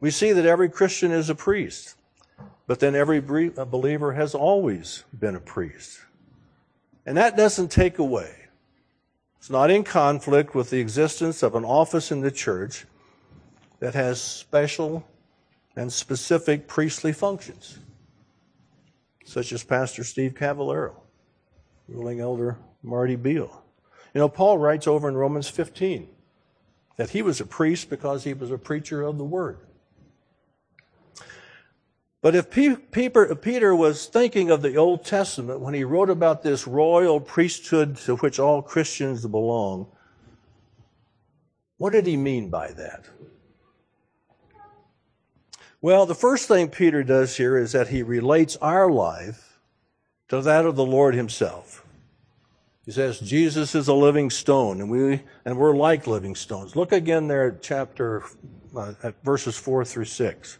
We 0.02 0.10
see 0.10 0.34
that 0.34 0.46
every 0.46 0.68
Christian 0.68 1.12
is 1.12 1.30
a 1.30 1.36
priest, 1.36 1.96
but 2.68 2.80
then 2.80 2.96
every 2.96 3.22
believer 3.22 4.14
has 4.14 4.34
always 4.34 5.04
been 5.18 5.36
a 5.36 5.40
priest. 5.40 6.00
And 7.06 7.18
that 7.18 7.36
doesn't 7.36 7.70
take 7.70 8.00
away 8.00 8.36
it's 9.42 9.50
not 9.50 9.72
in 9.72 9.84
conflict 9.84 10.54
with 10.54 10.70
the 10.70 10.80
existence 10.80 11.42
of 11.42 11.56
an 11.56 11.66
office 11.66 12.12
in 12.12 12.22
the 12.22 12.30
church 12.30 12.86
that 13.80 13.96
has 13.96 14.22
special 14.22 15.04
and 15.76 15.92
specific 15.92 16.68
priestly 16.68 17.12
functions, 17.12 17.80
such 19.26 19.52
as 19.52 19.64
Pastor 19.64 20.04
Steve 20.04 20.36
Cavallero, 20.36 21.02
ruling 21.88 22.20
elder 22.20 22.60
Marty 22.84 23.16
Beal. 23.16 23.64
You 24.14 24.20
know, 24.20 24.30
Paul 24.30 24.60
writes 24.60 24.86
over 24.86 25.10
in 25.10 25.18
Romans 25.18 25.50
15 25.50 26.08
that 26.98 27.10
he 27.10 27.24
was 27.24 27.42
a 27.42 27.46
priest 27.46 27.90
because 27.90 28.24
he 28.24 28.36
was 28.36 28.52
a 28.52 28.60
preacher 28.60 29.02
of 29.02 29.18
the 29.18 29.24
word. 29.24 29.58
But 32.22 32.36
if 32.36 32.52
Peter 32.52 33.76
was 33.76 34.06
thinking 34.06 34.52
of 34.52 34.62
the 34.62 34.76
Old 34.76 35.04
Testament 35.04 35.60
when 35.60 35.74
he 35.74 35.84
wrote 35.84 36.10
about 36.10 36.44
this 36.44 36.68
royal 36.68 37.20
priesthood 37.20 37.98
to 37.98 38.16
which 38.18 38.40
all 38.40 38.62
Christians 38.62 39.26
belong, 39.26 39.88
what 41.78 41.94
did 41.94 42.06
he 42.06 42.18
mean 42.18 42.50
by 42.50 42.72
that? 42.74 43.06
Well, 45.82 46.06
the 46.06 46.14
first 46.14 46.48
thing 46.48 46.70
Peter 46.70 47.04
does 47.04 47.38
here 47.38 47.58
is 47.58 47.72
that 47.72 47.88
he 47.88 48.04
relates 48.04 48.56
our 48.58 48.92
life 48.92 49.60
to 50.28 50.42
that 50.42 50.66
of 50.66 50.76
the 50.76 50.86
Lord 50.86 51.16
himself. 51.16 51.84
He 52.86 52.92
says 52.92 53.20
Jesus 53.20 53.74
is 53.74 53.88
a 53.88 53.94
living 53.96 54.30
stone 54.30 54.80
and 54.80 54.92
we 54.92 55.24
and 55.44 55.58
we're 55.58 55.76
like 55.76 56.06
living 56.06 56.36
stones. 56.36 56.76
Look 56.76 56.92
again 56.92 57.28
there 57.28 57.48
at 57.48 57.64
chapter 57.64 58.24
uh, 58.76 58.94
at 59.02 59.16
verses 59.24 59.58
4 59.58 59.84
through 59.84 60.06
6. 60.06 60.60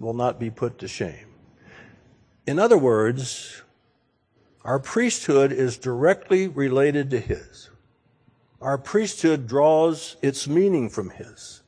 will 0.00 0.14
not 0.14 0.40
be 0.40 0.50
put 0.50 0.78
to 0.78 0.88
shame. 0.88 1.26
In 2.46 2.58
other 2.58 2.78
words, 2.78 3.62
our 4.64 4.80
priesthood 4.80 5.52
is 5.52 5.78
directly 5.78 6.48
related 6.48 7.10
to 7.10 7.20
His. 7.20 7.70
Our 8.60 8.78
priesthood 8.78 9.46
draws 9.46 10.16
its 10.22 10.48
meaning 10.48 10.88
from 10.88 11.10
His. 11.10 11.62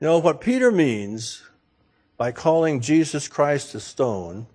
You 0.00 0.06
know, 0.08 0.18
what 0.18 0.40
Peter 0.40 0.70
means 0.70 1.42
by 2.18 2.32
calling 2.32 2.80
Jesus 2.80 3.28
Christ 3.28 3.74
a 3.74 3.80
stone, 3.80 4.46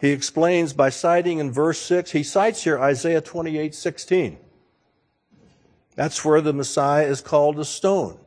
he 0.00 0.10
explains 0.10 0.72
by 0.72 0.88
citing 0.88 1.38
in 1.38 1.52
verse 1.52 1.78
6, 1.80 2.12
he 2.12 2.22
cites 2.22 2.64
here 2.64 2.80
Isaiah 2.80 3.20
28 3.20 3.74
16. 3.74 4.38
That's 5.94 6.24
where 6.24 6.40
the 6.40 6.52
Messiah 6.52 7.06
is 7.06 7.20
called 7.20 7.58
a 7.58 7.64
stone, 7.64 8.18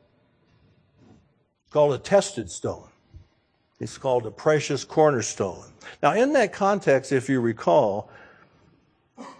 it's 1.63 1.73
called 1.73 1.93
a 1.93 1.97
tested 1.97 2.51
stone. 2.51 2.89
It's 3.83 3.97
called 3.97 4.25
a 4.25 4.31
precious 4.31 4.85
cornerstone. 4.85 5.65
Now, 6.01 6.13
in 6.13 6.31
that 6.33 6.53
context, 6.53 7.11
if 7.11 7.27
you 7.27 7.41
recall, 7.41 8.09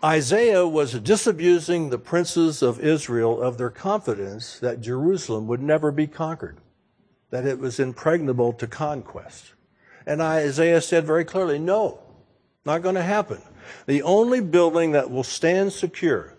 Isaiah 0.03 0.67
was 0.67 0.99
disabusing 0.99 1.89
the 1.89 1.97
princes 1.97 2.61
of 2.61 2.81
Israel 2.81 3.41
of 3.41 3.57
their 3.57 3.69
confidence 3.69 4.59
that 4.59 4.81
Jerusalem 4.81 5.47
would 5.47 5.61
never 5.61 5.93
be 5.93 6.07
conquered, 6.07 6.57
that 7.29 7.45
it 7.45 7.57
was 7.57 7.79
impregnable 7.79 8.51
to 8.53 8.67
conquest. 8.67 9.53
And 10.05 10.21
Isaiah 10.21 10.81
said 10.81 11.05
very 11.05 11.23
clearly, 11.23 11.57
no, 11.57 11.99
not 12.65 12.81
going 12.81 12.95
to 12.95 13.01
happen. 13.01 13.41
The 13.85 14.03
only 14.03 14.41
building 14.41 14.91
that 14.91 15.09
will 15.09 15.23
stand 15.23 15.71
secure, 15.71 16.33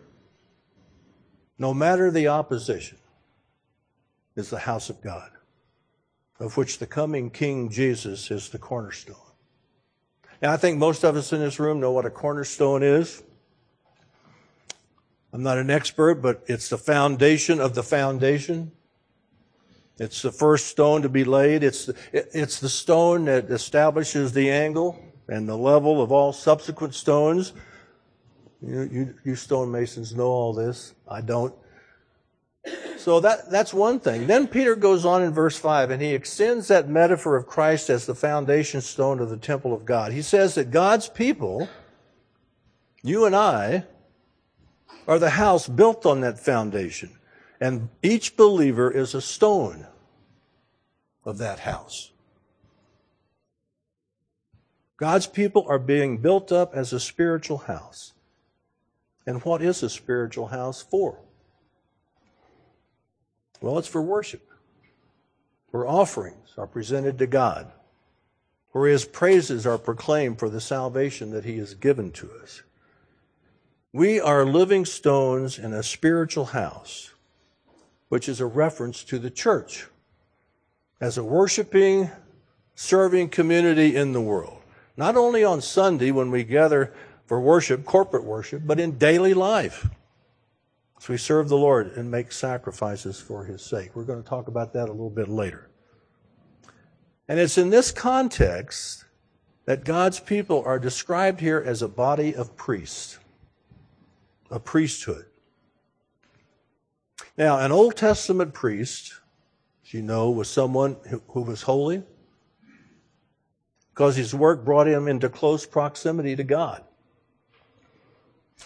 no 1.58 1.72
matter 1.72 2.10
the 2.10 2.28
opposition, 2.28 2.98
is 4.36 4.50
the 4.50 4.58
house 4.58 4.90
of 4.90 5.00
God, 5.00 5.30
of 6.40 6.56
which 6.56 6.78
the 6.78 6.86
coming 6.86 7.30
King 7.30 7.70
Jesus 7.70 8.30
is 8.30 8.48
the 8.48 8.58
cornerstone. 8.58 9.16
Now, 10.42 10.52
I 10.52 10.56
think 10.56 10.78
most 10.78 11.04
of 11.04 11.16
us 11.16 11.32
in 11.32 11.40
this 11.40 11.58
room 11.58 11.80
know 11.80 11.92
what 11.92 12.04
a 12.04 12.10
cornerstone 12.10 12.82
is. 12.82 13.22
I'm 15.32 15.42
not 15.42 15.58
an 15.58 15.70
expert, 15.70 16.16
but 16.16 16.44
it's 16.46 16.68
the 16.68 16.78
foundation 16.78 17.60
of 17.60 17.74
the 17.74 17.82
foundation. 17.82 18.72
It's 19.98 20.22
the 20.22 20.32
first 20.32 20.66
stone 20.66 21.02
to 21.02 21.08
be 21.08 21.24
laid. 21.24 21.62
It's 21.62 21.86
the, 21.86 21.96
it's 22.12 22.60
the 22.60 22.68
stone 22.68 23.26
that 23.26 23.50
establishes 23.50 24.32
the 24.32 24.50
angle 24.50 25.00
and 25.28 25.48
the 25.48 25.56
level 25.56 26.02
of 26.02 26.12
all 26.12 26.32
subsequent 26.32 26.94
stones. 26.94 27.52
You, 28.60 28.82
you, 28.82 29.14
you 29.24 29.32
stonemasons 29.32 30.14
know 30.14 30.26
all 30.26 30.52
this. 30.52 30.94
I 31.08 31.20
don't. 31.20 31.54
So 32.96 33.20
that, 33.20 33.50
that's 33.50 33.74
one 33.74 34.00
thing. 34.00 34.26
Then 34.26 34.46
Peter 34.46 34.74
goes 34.74 35.04
on 35.04 35.22
in 35.22 35.32
verse 35.32 35.58
5 35.58 35.90
and 35.90 36.00
he 36.00 36.14
extends 36.14 36.68
that 36.68 36.88
metaphor 36.88 37.36
of 37.36 37.46
Christ 37.46 37.90
as 37.90 38.06
the 38.06 38.14
foundation 38.14 38.80
stone 38.80 39.20
of 39.20 39.28
the 39.28 39.36
temple 39.36 39.74
of 39.74 39.84
God. 39.84 40.12
He 40.12 40.22
says 40.22 40.54
that 40.54 40.70
God's 40.70 41.08
people, 41.08 41.68
you 43.02 43.26
and 43.26 43.36
I, 43.36 43.84
are 45.06 45.18
the 45.18 45.30
house 45.30 45.68
built 45.68 46.06
on 46.06 46.22
that 46.22 46.38
foundation. 46.38 47.10
And 47.60 47.90
each 48.02 48.36
believer 48.36 48.90
is 48.90 49.14
a 49.14 49.20
stone 49.20 49.86
of 51.24 51.38
that 51.38 51.60
house. 51.60 52.10
God's 54.96 55.26
people 55.26 55.66
are 55.68 55.78
being 55.78 56.18
built 56.18 56.52
up 56.52 56.74
as 56.74 56.92
a 56.92 57.00
spiritual 57.00 57.58
house. 57.58 58.14
And 59.26 59.42
what 59.44 59.60
is 59.60 59.82
a 59.82 59.90
spiritual 59.90 60.48
house 60.48 60.82
for? 60.82 61.23
Well, 63.64 63.78
it's 63.78 63.88
for 63.88 64.02
worship, 64.02 64.46
where 65.70 65.88
offerings 65.88 66.50
are 66.58 66.66
presented 66.66 67.16
to 67.16 67.26
God, 67.26 67.72
where 68.72 68.90
His 68.90 69.06
praises 69.06 69.66
are 69.66 69.78
proclaimed 69.78 70.38
for 70.38 70.50
the 70.50 70.60
salvation 70.60 71.30
that 71.30 71.46
He 71.46 71.56
has 71.56 71.72
given 71.72 72.12
to 72.12 72.30
us. 72.42 72.62
We 73.90 74.20
are 74.20 74.44
living 74.44 74.84
stones 74.84 75.58
in 75.58 75.72
a 75.72 75.82
spiritual 75.82 76.44
house, 76.44 77.14
which 78.10 78.28
is 78.28 78.38
a 78.38 78.44
reference 78.44 79.02
to 79.04 79.18
the 79.18 79.30
church 79.30 79.86
as 81.00 81.16
a 81.16 81.24
worshiping, 81.24 82.10
serving 82.74 83.30
community 83.30 83.96
in 83.96 84.12
the 84.12 84.20
world. 84.20 84.60
Not 84.94 85.16
only 85.16 85.42
on 85.42 85.62
Sunday 85.62 86.10
when 86.10 86.30
we 86.30 86.44
gather 86.44 86.92
for 87.24 87.40
worship, 87.40 87.86
corporate 87.86 88.24
worship, 88.24 88.60
but 88.66 88.78
in 88.78 88.98
daily 88.98 89.32
life. 89.32 89.88
As 90.98 91.08
we 91.08 91.16
serve 91.16 91.48
the 91.48 91.56
Lord 91.56 91.88
and 91.96 92.10
make 92.10 92.32
sacrifices 92.32 93.20
for 93.20 93.44
His 93.44 93.62
sake. 93.62 93.94
We're 93.94 94.04
going 94.04 94.22
to 94.22 94.28
talk 94.28 94.48
about 94.48 94.72
that 94.72 94.88
a 94.88 94.92
little 94.92 95.10
bit 95.10 95.28
later. 95.28 95.70
And 97.28 97.40
it's 97.40 97.58
in 97.58 97.70
this 97.70 97.90
context 97.90 99.04
that 99.64 99.84
God's 99.84 100.20
people 100.20 100.62
are 100.64 100.78
described 100.78 101.40
here 101.40 101.62
as 101.64 101.82
a 101.82 101.88
body 101.88 102.34
of 102.34 102.56
priests 102.56 103.18
a 104.50 104.60
priesthood. 104.60 105.24
Now, 107.36 107.58
an 107.58 107.72
Old 107.72 107.96
Testament 107.96 108.54
priest, 108.54 109.14
as 109.84 109.92
you 109.92 110.02
know, 110.02 110.30
was 110.30 110.48
someone 110.48 110.96
who, 111.08 111.22
who 111.28 111.42
was 111.42 111.62
holy 111.62 112.04
because 113.90 114.16
his 114.16 114.34
work 114.34 114.64
brought 114.64 114.86
him 114.86 115.08
into 115.08 115.28
close 115.28 115.66
proximity 115.66 116.36
to 116.36 116.44
God. 116.44 116.84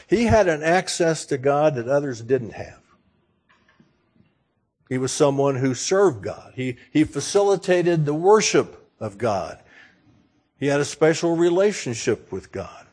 He 0.06 0.24
had 0.24 0.48
an 0.48 0.62
access 0.62 1.26
to 1.26 1.38
God 1.38 1.74
that 1.74 1.88
others 1.88 2.20
didn't 2.22 2.52
have. 2.52 2.80
He 4.88 4.98
was 4.98 5.12
someone 5.12 5.56
who 5.56 5.74
served 5.74 6.22
God. 6.22 6.52
He, 6.54 6.76
he 6.90 7.04
facilitated 7.04 8.06
the 8.06 8.14
worship 8.14 8.90
of 9.00 9.18
God. 9.18 9.58
He 10.58 10.66
had 10.66 10.80
a 10.80 10.84
special 10.84 11.36
relationship 11.36 12.32
with 12.32 12.50
God. 12.50 12.86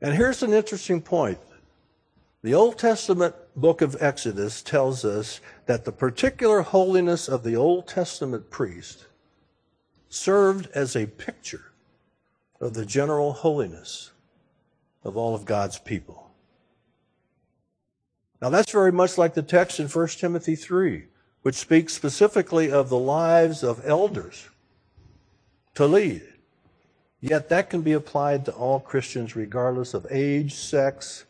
And 0.00 0.14
here's 0.14 0.42
an 0.42 0.52
interesting 0.52 1.00
point. 1.00 1.38
The 2.42 2.54
Old 2.54 2.78
Testament 2.78 3.34
book 3.56 3.80
of 3.80 3.96
Exodus 4.00 4.62
tells 4.62 5.04
us 5.04 5.40
that 5.66 5.84
the 5.84 5.92
particular 5.92 6.62
holiness 6.62 7.26
of 7.26 7.42
the 7.42 7.56
Old 7.56 7.88
Testament 7.88 8.48
priest 8.50 9.06
served 10.08 10.68
as 10.72 10.94
a 10.94 11.06
picture 11.06 11.72
of 12.60 12.74
the 12.74 12.86
general 12.86 13.32
holiness 13.32 14.12
of 15.04 15.16
all 15.16 15.34
of 15.34 15.44
God's 15.44 15.78
people. 15.78 16.30
Now 18.40 18.50
that's 18.50 18.70
very 18.70 18.92
much 18.92 19.18
like 19.18 19.34
the 19.34 19.42
text 19.42 19.80
in 19.80 19.88
1 19.88 20.08
Timothy 20.08 20.54
3, 20.54 21.04
which 21.42 21.56
speaks 21.56 21.92
specifically 21.92 22.70
of 22.70 22.88
the 22.88 22.98
lives 22.98 23.62
of 23.62 23.86
elders 23.86 24.48
to 25.74 25.86
lead. 25.86 26.22
Yet 27.20 27.48
that 27.48 27.68
can 27.68 27.82
be 27.82 27.92
applied 27.92 28.44
to 28.44 28.52
all 28.52 28.78
Christians 28.78 29.34
regardless 29.34 29.92
of 29.92 30.06
age, 30.10 30.54
sex, 30.54 31.24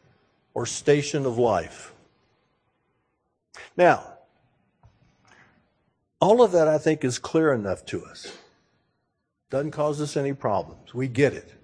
or 0.52 0.66
station 0.66 1.24
of 1.24 1.38
life. 1.38 1.94
Now, 3.76 4.04
all 6.20 6.42
of 6.42 6.52
that 6.52 6.68
I 6.68 6.78
think 6.78 7.04
is 7.04 7.18
clear 7.18 7.52
enough 7.52 7.86
to 7.86 8.04
us. 8.04 8.36
Doesn't 9.50 9.70
cause 9.70 10.00
us 10.00 10.16
any 10.16 10.34
problems. 10.34 10.92
We 10.92 11.08
get 11.08 11.32
it. 11.32 11.54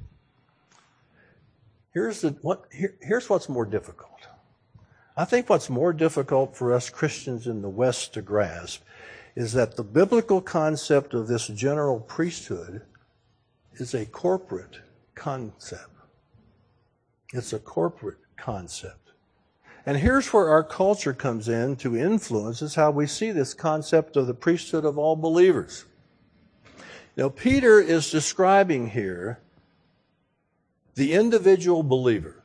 Here's, 1.95 2.23
the, 2.23 2.31
what, 2.43 2.65
here, 2.73 2.97
here's 3.01 3.31
what's 3.31 3.49
more 3.49 3.65
difficult. 3.65 4.11
I 5.17 5.25
think 5.25 5.49
what's 5.49 5.71
more 5.71 5.93
difficult 5.93 6.57
for 6.57 6.75
us 6.75 6.91
Christians 6.91 7.47
in 7.47 7.63
the 7.63 7.69
West 7.69 8.15
to 8.15 8.23
grasp 8.23 8.83
is 9.37 9.53
that 9.53 9.77
the 9.77 9.85
biblical 9.85 10.41
concept 10.41 11.15
of 11.15 11.29
this 11.29 11.47
general 11.47 12.01
priesthood 12.01 12.83
is 13.75 13.95
a 13.95 14.07
corporate 14.07 14.81
concept. 15.15 15.91
It's 17.33 17.53
a 17.53 17.61
corporate 17.61 18.19
concept. 18.37 19.13
And 19.87 19.97
here's 19.99 20.33
where 20.33 20.49
our 20.49 20.65
culture 20.65 21.13
comes 21.13 21.49
in 21.49 21.77
to 21.77 21.97
influence 21.97 22.63
is 22.63 22.75
how 22.75 22.91
we 22.91 23.07
see 23.07 23.31
this 23.31 23.55
concept 23.55 24.17
of 24.17 24.27
the 24.27 24.35
priesthood 24.35 24.85
of 24.85 24.99
all 24.99 25.15
believers. 25.15 25.85
Now, 27.17 27.29
Peter 27.29 27.79
is 27.81 28.11
describing 28.11 28.91
here 28.91 29.44
the 30.95 31.13
individual 31.13 31.83
believer. 31.83 32.45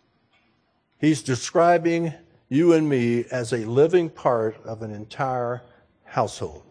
He's 1.00 1.22
describing 1.22 2.14
you 2.50 2.74
and 2.74 2.90
me 2.90 3.26
as 3.32 3.54
a 3.54 3.58
living 3.58 4.10
part 4.10 4.58
of 4.66 4.82
an 4.82 4.92
entire 4.92 5.62
household. 6.04 6.64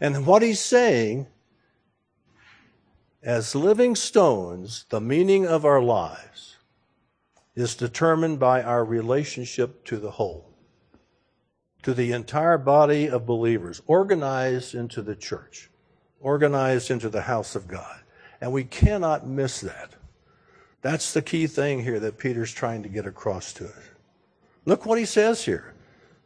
And 0.00 0.26
what 0.26 0.42
he's 0.42 0.60
saying 0.60 1.26
as 3.22 3.54
living 3.54 3.94
stones, 3.94 4.86
the 4.88 5.00
meaning 5.00 5.46
of 5.46 5.64
our 5.64 5.82
lives 5.82 6.56
is 7.54 7.74
determined 7.74 8.38
by 8.38 8.62
our 8.62 8.84
relationship 8.84 9.84
to 9.84 9.96
the 9.98 10.12
whole, 10.12 10.54
to 11.82 11.92
the 11.92 12.12
entire 12.12 12.58
body 12.58 13.08
of 13.08 13.26
believers, 13.26 13.82
organized 13.86 14.74
into 14.74 15.02
the 15.02 15.16
church, 15.16 15.68
organized 16.20 16.90
into 16.90 17.08
the 17.08 17.22
house 17.22 17.56
of 17.56 17.66
God. 17.66 18.00
And 18.40 18.52
we 18.52 18.64
cannot 18.64 19.26
miss 19.26 19.60
that. 19.60 19.94
That's 20.80 21.12
the 21.12 21.22
key 21.22 21.46
thing 21.46 21.82
here 21.82 21.98
that 22.00 22.18
Peter's 22.18 22.52
trying 22.52 22.82
to 22.84 22.88
get 22.88 23.06
across 23.06 23.52
to 23.54 23.66
us. 23.66 23.90
Look 24.64 24.86
what 24.86 24.98
he 24.98 25.04
says 25.04 25.44
here. 25.44 25.74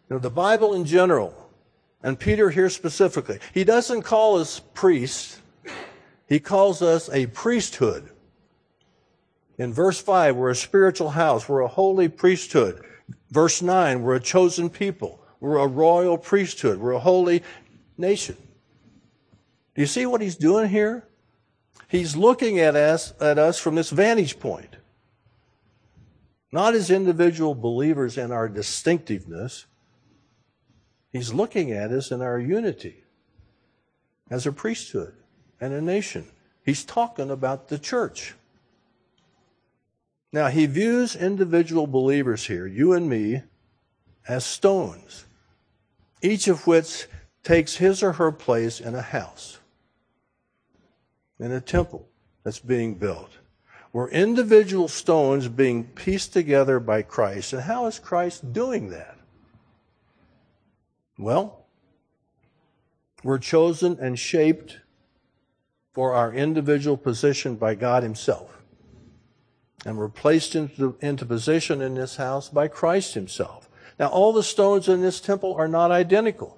You 0.09 0.16
know, 0.16 0.20
the 0.20 0.31
Bible 0.31 0.75
in 0.75 0.85
general, 0.85 1.35
and 2.03 2.18
Peter 2.18 2.51
here 2.51 2.68
specifically, 2.68 3.38
he 3.55 3.64
doesn't 3.64 4.03
call 4.03 4.38
us 4.38 4.61
priests 4.75 5.40
he 6.33 6.40
calls 6.40 6.81
us 6.81 7.11
a 7.12 7.27
priesthood. 7.27 8.09
In 9.59 9.70
verse 9.70 10.01
5, 10.01 10.35
we're 10.35 10.48
a 10.48 10.57
spiritual 10.57 11.11
house. 11.11 11.46
We're 11.46 11.61
a 11.61 11.68
holy 11.68 12.09
priesthood. 12.09 12.83
Verse 13.31 13.61
9, 13.61 14.01
we're 14.01 14.14
a 14.14 14.20
chosen 14.20 14.70
people. 14.70 15.22
We're 15.40 15.59
a 15.59 15.66
royal 15.66 16.16
priesthood. 16.16 16.79
We're 16.79 16.92
a 16.92 16.98
holy 16.98 17.42
nation. 17.98 18.38
Do 19.75 19.83
you 19.83 19.87
see 19.87 20.07
what 20.07 20.22
he's 20.22 20.37
doing 20.37 20.70
here? 20.70 21.07
He's 21.93 22.17
looking 22.17 22.59
at 22.59 22.75
us, 22.75 23.13
at 23.21 23.39
us 23.39 23.59
from 23.59 23.75
this 23.75 23.91
vantage 23.91 24.41
point. 24.41 24.77
Not 26.51 26.75
as 26.75 26.91
individual 26.91 27.55
believers 27.55 28.17
in 28.17 28.33
our 28.33 28.49
distinctiveness. 28.49 29.67
He's 31.13 31.35
looking 31.35 31.71
at 31.71 31.91
us 31.91 32.11
in 32.11 32.23
our 32.23 32.39
unity. 32.39 33.05
as 34.31 34.47
a 34.47 34.53
priesthood 34.53 35.13
and 35.61 35.75
a 35.75 35.81
nation. 35.83 36.27
He's 36.65 36.85
talking 36.85 37.31
about 37.31 37.69
the 37.69 37.79
church. 37.79 38.35
Now, 40.33 40.49
he 40.49 40.65
views 40.65 41.15
individual 41.15 41.87
believers 41.87 42.47
here, 42.47 42.67
you 42.67 42.95
and 42.95 43.11
me, 43.11 43.43
as 44.27 44.47
stones, 44.47 45.27
each 46.23 46.49
of 46.49 46.67
which 46.67 47.07
takes 47.43 47.77
his 47.77 48.03
or 48.03 48.13
her 48.13 48.33
place 48.33 48.81
in 48.81 48.95
a 48.95 49.03
house, 49.03 49.59
in 51.43 51.51
a 51.51 51.61
temple 51.61 52.09
that's 52.45 52.61
being 52.61 52.95
built. 52.95 53.31
We're 53.93 54.09
individual 54.09 54.89
stones 54.89 55.49
being 55.49 55.85
pieced 55.85 56.33
together 56.33 56.79
by 56.79 57.03
Christ. 57.03 57.53
And 57.53 57.63
how 57.63 57.87
is 57.87 57.99
Christ 57.99 58.53
doing 58.53 58.91
that? 58.91 59.19
Well, 61.19 61.67
we're 63.23 63.39
chosen 63.39 63.99
and 64.01 64.19
shaped 64.19 64.79
for 65.93 66.15
our 66.15 66.33
individual 66.33 66.97
position 66.97 67.57
by 67.57 67.75
God 67.75 68.03
Himself. 68.03 68.63
And 69.85 69.99
we're 69.99 70.09
placed 70.09 70.55
into, 70.55 70.97
into 71.01 71.27
position 71.27 71.83
in 71.83 71.95
this 71.95 72.17
house 72.17 72.49
by 72.49 72.69
Christ 72.69 73.15
Himself. 73.15 73.69
Now, 73.99 74.07
all 74.07 74.33
the 74.33 74.43
stones 74.43 74.89
in 74.89 75.03
this 75.03 75.21
temple 75.21 75.55
are 75.55 75.69
not 75.69 75.91
identical, 75.91 76.57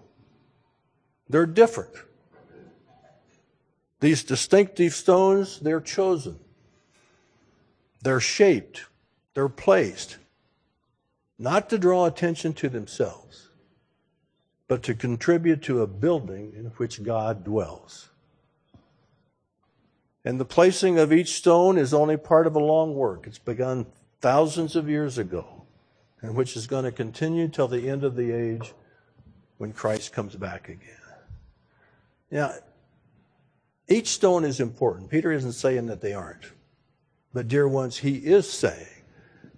they're 1.28 1.46
different. 1.46 1.94
These 4.04 4.24
distinctive 4.24 4.92
stones, 4.92 5.60
they're 5.60 5.80
chosen. 5.80 6.38
They're 8.02 8.20
shaped, 8.20 8.84
they're 9.32 9.48
placed, 9.48 10.18
not 11.38 11.70
to 11.70 11.78
draw 11.78 12.04
attention 12.04 12.52
to 12.52 12.68
themselves, 12.68 13.48
but 14.68 14.82
to 14.82 14.94
contribute 14.94 15.62
to 15.62 15.80
a 15.80 15.86
building 15.86 16.52
in 16.54 16.66
which 16.76 17.02
God 17.02 17.44
dwells. 17.44 18.10
And 20.22 20.38
the 20.38 20.44
placing 20.44 20.98
of 20.98 21.10
each 21.10 21.32
stone 21.32 21.78
is 21.78 21.94
only 21.94 22.18
part 22.18 22.46
of 22.46 22.56
a 22.56 22.60
long 22.62 22.94
work. 22.94 23.26
It's 23.26 23.38
begun 23.38 23.86
thousands 24.20 24.76
of 24.76 24.86
years 24.86 25.16
ago, 25.16 25.64
and 26.20 26.34
which 26.34 26.58
is 26.58 26.66
going 26.66 26.84
to 26.84 26.92
continue 26.92 27.48
till 27.48 27.68
the 27.68 27.88
end 27.88 28.04
of 28.04 28.16
the 28.16 28.32
age 28.32 28.74
when 29.56 29.72
Christ 29.72 30.12
comes 30.12 30.36
back 30.36 30.68
again. 30.68 30.90
Now, 32.30 32.52
each 33.88 34.08
stone 34.08 34.44
is 34.44 34.60
important. 34.60 35.10
Peter 35.10 35.32
isn't 35.32 35.52
saying 35.52 35.86
that 35.86 36.00
they 36.00 36.14
aren't. 36.14 36.52
But, 37.32 37.48
dear 37.48 37.68
ones, 37.68 37.98
he 37.98 38.16
is 38.16 38.50
saying 38.50 38.86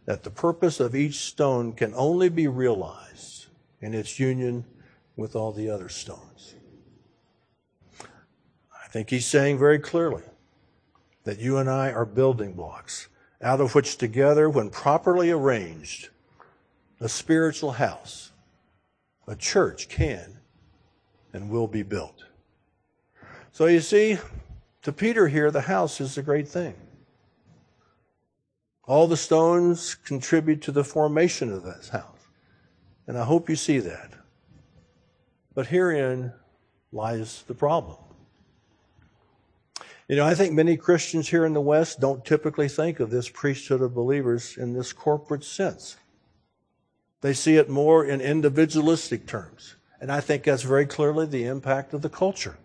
that 0.06 0.22
the 0.22 0.30
purpose 0.30 0.80
of 0.80 0.94
each 0.94 1.16
stone 1.16 1.72
can 1.72 1.92
only 1.94 2.28
be 2.28 2.48
realized 2.48 3.46
in 3.80 3.94
its 3.94 4.18
union 4.18 4.64
with 5.16 5.36
all 5.36 5.52
the 5.52 5.68
other 5.68 5.88
stones. 5.88 6.54
I 8.00 8.88
think 8.88 9.10
he's 9.10 9.26
saying 9.26 9.58
very 9.58 9.78
clearly 9.78 10.22
that 11.24 11.38
you 11.38 11.58
and 11.58 11.68
I 11.68 11.92
are 11.92 12.06
building 12.06 12.52
blocks 12.54 13.08
out 13.42 13.60
of 13.60 13.74
which 13.74 13.98
together, 13.98 14.48
when 14.48 14.70
properly 14.70 15.30
arranged, 15.30 16.08
a 17.00 17.08
spiritual 17.08 17.72
house, 17.72 18.32
a 19.26 19.36
church 19.36 19.88
can 19.88 20.38
and 21.32 21.50
will 21.50 21.66
be 21.66 21.82
built. 21.82 22.25
So 23.56 23.64
you 23.64 23.80
see, 23.80 24.18
to 24.82 24.92
Peter 24.92 25.28
here, 25.28 25.50
the 25.50 25.62
house 25.62 25.98
is 25.98 26.18
a 26.18 26.22
great 26.22 26.46
thing. 26.46 26.74
All 28.84 29.06
the 29.06 29.16
stones 29.16 29.94
contribute 29.94 30.60
to 30.60 30.72
the 30.72 30.84
formation 30.84 31.50
of 31.50 31.62
this 31.62 31.88
house. 31.88 32.18
And 33.06 33.16
I 33.16 33.24
hope 33.24 33.48
you 33.48 33.56
see 33.56 33.78
that. 33.78 34.12
But 35.54 35.68
herein 35.68 36.34
lies 36.92 37.44
the 37.46 37.54
problem. 37.54 37.96
You 40.06 40.16
know, 40.16 40.26
I 40.26 40.34
think 40.34 40.52
many 40.52 40.76
Christians 40.76 41.30
here 41.30 41.46
in 41.46 41.54
the 41.54 41.60
West 41.62 41.98
don't 41.98 42.26
typically 42.26 42.68
think 42.68 43.00
of 43.00 43.08
this 43.08 43.30
priesthood 43.30 43.80
of 43.80 43.94
believers 43.94 44.58
in 44.58 44.74
this 44.74 44.92
corporate 44.92 45.44
sense. 45.44 45.96
They 47.22 47.32
see 47.32 47.56
it 47.56 47.70
more 47.70 48.04
in 48.04 48.20
individualistic 48.20 49.26
terms. 49.26 49.76
And 49.98 50.12
I 50.12 50.20
think 50.20 50.42
that's 50.42 50.62
very 50.62 50.84
clearly 50.84 51.24
the 51.24 51.46
impact 51.46 51.94
of 51.94 52.02
the 52.02 52.10
culture. 52.10 52.58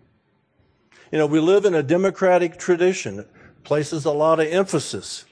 You 1.12 1.18
know, 1.18 1.26
we 1.26 1.38
live 1.38 1.66
in 1.66 1.74
a 1.74 1.82
democratic 1.82 2.58
tradition 2.58 3.18
that 3.18 3.28
places 3.62 4.04
a 4.04 4.10
lot 4.10 4.40
of 4.40 4.46
emphasis 4.46 5.26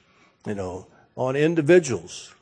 you 0.47 0.55
know, 0.55 0.87
on 1.17 1.37
individuals. 1.37 2.35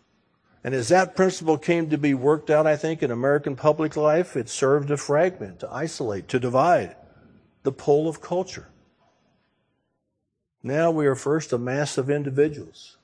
And 0.64 0.74
as 0.74 0.88
that 0.88 1.16
principle 1.16 1.57
came 1.57 1.88
to 1.90 1.98
be 1.98 2.14
worked 2.14 2.51
out, 2.51 2.66
I 2.66 2.77
think, 2.77 3.03
in 3.03 3.11
American 3.11 3.57
public 3.57 3.96
life, 3.96 4.37
it 4.37 4.48
served 4.48 4.88
to 4.88 4.96
fragment, 4.96 5.61
to 5.61 5.72
isolate, 5.72 6.29
to 6.29 6.40
divide 6.40 6.96
the 7.62 7.72
pole 7.72 8.09
of 8.09 8.20
culture. 8.20 8.68
Now 10.62 10.90
we 10.90 11.07
are 11.07 11.14
first 11.14 11.53
a 11.53 11.59
mass 11.59 11.96
of 11.96 12.11
individuals 12.11 12.96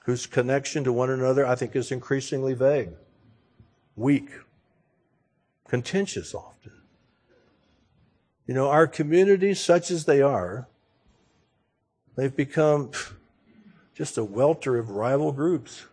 whose 0.00 0.26
connection 0.26 0.84
to 0.84 0.92
one 0.92 1.10
another, 1.10 1.46
I 1.46 1.54
think, 1.54 1.76
is 1.76 1.92
increasingly 1.92 2.54
vague, 2.54 2.90
weak, 3.94 4.30
contentious 5.68 6.34
often. 6.34 6.72
You 8.46 8.54
know, 8.54 8.68
our 8.68 8.86
communities, 8.86 9.60
such 9.60 9.90
as 9.90 10.04
they 10.04 10.20
are, 10.20 10.68
they've 12.16 12.34
become 12.34 12.90
just 13.94 14.18
a 14.18 14.24
welter 14.24 14.76
of 14.76 14.90
rival 14.90 15.32
groups, 15.32 15.86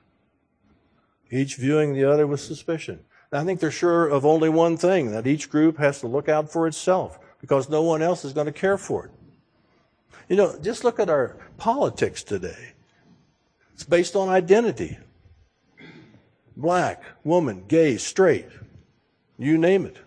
each 1.29 1.55
viewing 1.55 1.93
the 1.93 2.03
other 2.03 2.27
with 2.27 2.41
suspicion. 2.41 2.99
I 3.31 3.45
think 3.45 3.61
they're 3.61 3.71
sure 3.71 4.09
of 4.09 4.25
only 4.25 4.49
one 4.49 4.75
thing 4.75 5.11
that 5.11 5.25
each 5.25 5.49
group 5.49 5.77
has 5.77 6.01
to 6.01 6.07
look 6.07 6.27
out 6.27 6.51
for 6.51 6.67
itself 6.67 7.17
because 7.39 7.69
no 7.69 7.81
one 7.81 8.01
else 8.01 8.25
is 8.25 8.33
going 8.33 8.47
to 8.47 8.51
care 8.51 8.77
for 8.77 9.05
it. 9.05 9.11
You 10.27 10.35
know, 10.35 10.57
just 10.61 10.83
look 10.83 10.99
at 10.99 11.09
our 11.09 11.37
politics 11.57 12.23
today. 12.23 12.73
It's 13.73 13.83
based 13.83 14.15
on 14.15 14.29
identity 14.29 14.97
black, 16.57 17.01
woman, 17.23 17.63
gay, 17.67 17.97
straight, 17.97 18.47
you 19.37 19.57
name 19.57 19.85
it. 19.85 19.97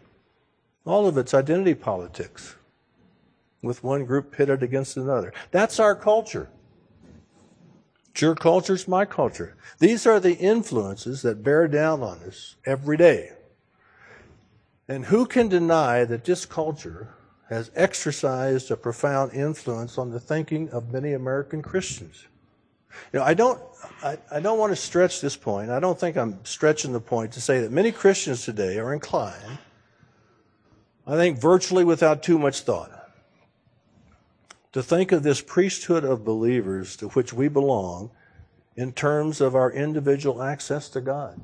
All 0.84 1.06
of 1.06 1.16
it's 1.16 1.34
identity 1.34 1.74
politics 1.74 2.56
with 3.62 3.82
one 3.82 4.04
group 4.04 4.32
pitted 4.32 4.62
against 4.62 4.96
another. 4.96 5.32
That's 5.50 5.80
our 5.80 5.94
culture. 5.94 6.48
It's 8.10 8.20
your 8.20 8.34
culture, 8.34 8.74
it's 8.74 8.86
my 8.86 9.04
culture. 9.04 9.56
These 9.78 10.06
are 10.06 10.20
the 10.20 10.36
influences 10.36 11.22
that 11.22 11.42
bear 11.42 11.66
down 11.66 12.02
on 12.02 12.18
us 12.18 12.56
every 12.64 12.96
day. 12.96 13.32
And 14.86 15.06
who 15.06 15.26
can 15.26 15.48
deny 15.48 16.04
that 16.04 16.24
this 16.24 16.44
culture 16.44 17.14
has 17.48 17.70
exercised 17.74 18.70
a 18.70 18.76
profound 18.76 19.32
influence 19.32 19.98
on 19.98 20.10
the 20.10 20.20
thinking 20.20 20.68
of 20.70 20.92
many 20.92 21.14
American 21.14 21.62
Christians? 21.62 22.26
You 23.12 23.18
know, 23.18 23.24
I 23.24 23.34
don't, 23.34 23.60
I, 24.02 24.18
I 24.30 24.40
don't 24.40 24.58
want 24.58 24.70
to 24.70 24.76
stretch 24.76 25.20
this 25.20 25.36
point. 25.36 25.70
I 25.70 25.80
don't 25.80 25.98
think 25.98 26.16
I'm 26.16 26.44
stretching 26.44 26.92
the 26.92 27.00
point 27.00 27.32
to 27.32 27.40
say 27.40 27.60
that 27.60 27.72
many 27.72 27.90
Christians 27.90 28.44
today 28.44 28.78
are 28.78 28.92
inclined, 28.92 29.58
I 31.06 31.16
think 31.16 31.38
virtually 31.38 31.84
without 31.84 32.22
too 32.22 32.38
much 32.38 32.60
thought, 32.60 32.90
to 34.72 34.82
think 34.82 35.12
of 35.12 35.22
this 35.22 35.40
priesthood 35.40 36.02
of 36.02 36.24
believers 36.24 36.96
to 36.96 37.08
which 37.10 37.32
we 37.32 37.48
belong 37.48 38.10
in 38.76 38.92
terms 38.92 39.40
of 39.40 39.54
our 39.54 39.70
individual 39.70 40.42
access 40.42 40.88
to 40.90 41.00
God, 41.00 41.40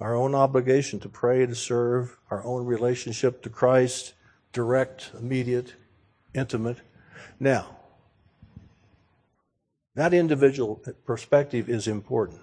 our 0.00 0.14
own 0.14 0.34
obligation 0.34 0.98
to 1.00 1.08
pray, 1.08 1.44
to 1.44 1.54
serve, 1.54 2.16
our 2.30 2.44
own 2.44 2.64
relationship 2.64 3.42
to 3.42 3.50
Christ, 3.50 4.14
direct, 4.52 5.10
immediate, 5.18 5.74
intimate. 6.34 6.78
Now, 7.38 7.76
that 9.94 10.14
individual 10.14 10.82
perspective 11.04 11.68
is 11.68 11.86
important. 11.86 12.40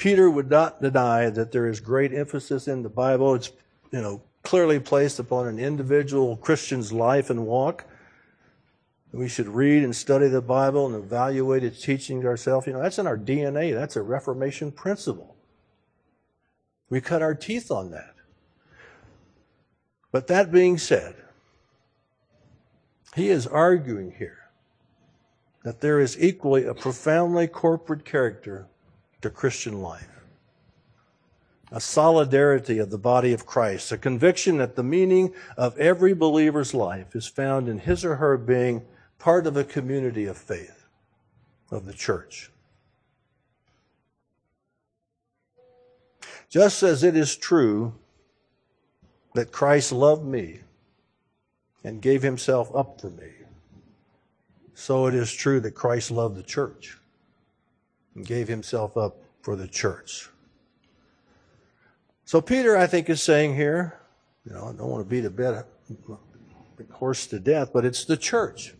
Peter 0.00 0.30
would 0.30 0.48
not 0.48 0.80
deny 0.80 1.28
that 1.28 1.52
there 1.52 1.66
is 1.66 1.78
great 1.78 2.14
emphasis 2.14 2.66
in 2.66 2.82
the 2.82 2.88
Bible. 2.88 3.34
It's, 3.34 3.52
you 3.92 4.00
know, 4.00 4.22
clearly 4.42 4.80
placed 4.80 5.18
upon 5.18 5.46
an 5.46 5.58
individual 5.58 6.38
Christian's 6.38 6.90
life 6.90 7.28
and 7.28 7.46
walk. 7.46 7.84
We 9.12 9.28
should 9.28 9.46
read 9.46 9.84
and 9.84 9.94
study 9.94 10.28
the 10.28 10.40
Bible 10.40 10.86
and 10.86 10.94
evaluate 10.94 11.64
its 11.64 11.82
teachings 11.82 12.24
ourselves. 12.24 12.66
You 12.66 12.72
know, 12.72 12.80
that's 12.80 12.98
in 12.98 13.06
our 13.06 13.18
DNA. 13.18 13.74
That's 13.74 13.94
a 13.94 14.00
Reformation 14.00 14.72
principle. 14.72 15.36
We 16.88 17.02
cut 17.02 17.20
our 17.20 17.34
teeth 17.34 17.70
on 17.70 17.90
that. 17.90 18.14
But 20.12 20.28
that 20.28 20.50
being 20.50 20.78
said, 20.78 21.14
he 23.14 23.28
is 23.28 23.46
arguing 23.46 24.14
here 24.16 24.38
that 25.62 25.82
there 25.82 26.00
is 26.00 26.18
equally 26.18 26.64
a 26.64 26.72
profoundly 26.72 27.48
corporate 27.48 28.06
character 28.06 28.66
to 29.22 29.30
Christian 29.30 29.80
life 29.80 30.20
a 31.72 31.80
solidarity 31.80 32.78
of 32.78 32.90
the 32.90 32.98
body 32.98 33.32
of 33.32 33.46
Christ, 33.46 33.92
a 33.92 33.98
conviction 33.98 34.58
that 34.58 34.74
the 34.74 34.82
meaning 34.82 35.32
of 35.56 35.78
every 35.78 36.14
believer's 36.14 36.74
life 36.74 37.14
is 37.14 37.26
found 37.26 37.68
in 37.68 37.78
his 37.78 38.04
or 38.04 38.16
her 38.16 38.36
being 38.36 38.82
part 39.18 39.46
of 39.46 39.56
a 39.56 39.64
community 39.64 40.26
of 40.26 40.36
faith, 40.36 40.86
of 41.70 41.86
the 41.86 41.92
church. 41.92 42.50
Just 46.48 46.82
as 46.82 47.04
it 47.04 47.16
is 47.16 47.36
true 47.36 47.94
that 49.34 49.52
Christ 49.52 49.92
loved 49.92 50.24
me 50.24 50.60
and 51.84 52.02
gave 52.02 52.22
himself 52.22 52.74
up 52.74 53.00
for 53.00 53.10
me, 53.10 53.30
so 54.74 55.06
it 55.06 55.14
is 55.14 55.32
true 55.32 55.60
that 55.60 55.72
Christ 55.72 56.10
loved 56.10 56.36
the 56.36 56.42
church 56.42 56.96
and 58.14 58.26
gave 58.26 58.48
himself 58.48 58.96
up 58.96 59.16
for 59.42 59.56
the 59.56 59.68
church. 59.68 60.28
So 62.24 62.40
Peter, 62.40 62.76
I 62.76 62.86
think, 62.86 63.10
is 63.10 63.22
saying 63.22 63.56
here, 63.56 63.98
you 64.44 64.52
know, 64.52 64.64
I 64.64 64.72
don't 64.72 64.88
want 64.88 65.04
to 65.04 65.08
beat 65.08 65.24
a 65.24 65.30
bed 65.30 65.64
horse 66.92 67.26
to 67.28 67.38
death, 67.38 67.72
but 67.72 67.84
it's 67.84 68.04
the 68.04 68.16
church 68.16 68.74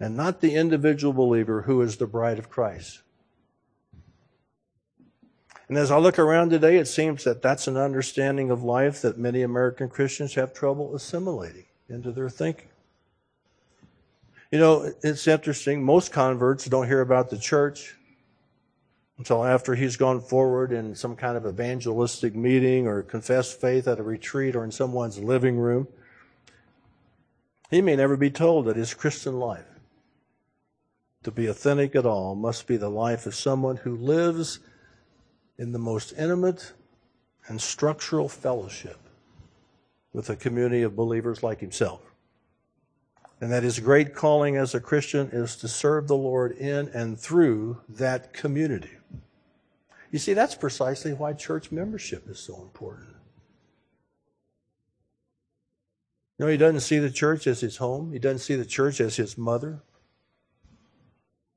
and 0.00 0.16
not 0.16 0.40
the 0.40 0.54
individual 0.54 1.12
believer 1.12 1.62
who 1.62 1.80
is 1.82 1.96
the 1.96 2.06
bride 2.06 2.38
of 2.38 2.50
Christ. 2.50 3.02
And 5.68 5.76
as 5.76 5.90
I 5.90 5.98
look 5.98 6.18
around 6.18 6.50
today, 6.50 6.76
it 6.76 6.88
seems 6.88 7.24
that 7.24 7.42
that's 7.42 7.66
an 7.66 7.76
understanding 7.76 8.50
of 8.50 8.62
life 8.62 9.02
that 9.02 9.18
many 9.18 9.42
American 9.42 9.88
Christians 9.88 10.34
have 10.34 10.54
trouble 10.54 10.94
assimilating 10.94 11.66
into 11.88 12.10
their 12.10 12.30
thinking. 12.30 12.68
You 14.50 14.58
know, 14.58 14.92
it's 15.02 15.28
interesting. 15.28 15.84
Most 15.84 16.10
converts 16.10 16.64
don't 16.64 16.86
hear 16.86 17.02
about 17.02 17.28
the 17.28 17.36
church 17.36 17.96
until 19.18 19.44
after 19.44 19.74
he's 19.74 19.96
gone 19.96 20.20
forward 20.20 20.72
in 20.72 20.94
some 20.94 21.16
kind 21.16 21.36
of 21.36 21.44
evangelistic 21.44 22.34
meeting 22.34 22.86
or 22.86 23.02
confessed 23.02 23.60
faith 23.60 23.86
at 23.86 23.98
a 23.98 24.02
retreat 24.02 24.56
or 24.56 24.64
in 24.64 24.70
someone's 24.70 25.18
living 25.18 25.58
room. 25.58 25.86
He 27.70 27.82
may 27.82 27.96
never 27.96 28.16
be 28.16 28.30
told 28.30 28.64
that 28.64 28.76
his 28.76 28.94
Christian 28.94 29.38
life, 29.38 29.66
to 31.24 31.30
be 31.30 31.46
authentic 31.46 31.94
at 31.94 32.06
all, 32.06 32.34
must 32.34 32.66
be 32.66 32.78
the 32.78 32.88
life 32.88 33.26
of 33.26 33.34
someone 33.34 33.76
who 33.76 33.96
lives 33.96 34.60
in 35.58 35.72
the 35.72 35.78
most 35.78 36.14
intimate 36.16 36.72
and 37.48 37.60
structural 37.60 38.30
fellowship 38.30 38.96
with 40.14 40.30
a 40.30 40.36
community 40.36 40.82
of 40.82 40.96
believers 40.96 41.42
like 41.42 41.60
himself. 41.60 42.07
And 43.40 43.52
that 43.52 43.62
his 43.62 43.78
great 43.78 44.14
calling 44.14 44.56
as 44.56 44.74
a 44.74 44.80
Christian 44.80 45.28
is 45.32 45.56
to 45.56 45.68
serve 45.68 46.08
the 46.08 46.16
Lord 46.16 46.52
in 46.52 46.88
and 46.88 47.18
through 47.18 47.80
that 47.88 48.32
community. 48.32 48.90
You 50.10 50.18
see, 50.18 50.32
that's 50.32 50.54
precisely 50.54 51.12
why 51.12 51.34
church 51.34 51.70
membership 51.70 52.28
is 52.28 52.38
so 52.38 52.62
important. 52.62 53.14
You 56.38 56.46
know, 56.46 56.50
he 56.50 56.56
doesn't 56.56 56.80
see 56.80 56.98
the 56.98 57.10
church 57.10 57.46
as 57.46 57.60
his 57.60 57.76
home, 57.76 58.12
he 58.12 58.18
doesn't 58.18 58.38
see 58.38 58.54
the 58.54 58.64
church 58.64 59.00
as 59.00 59.16
his 59.16 59.36
mother, 59.36 59.80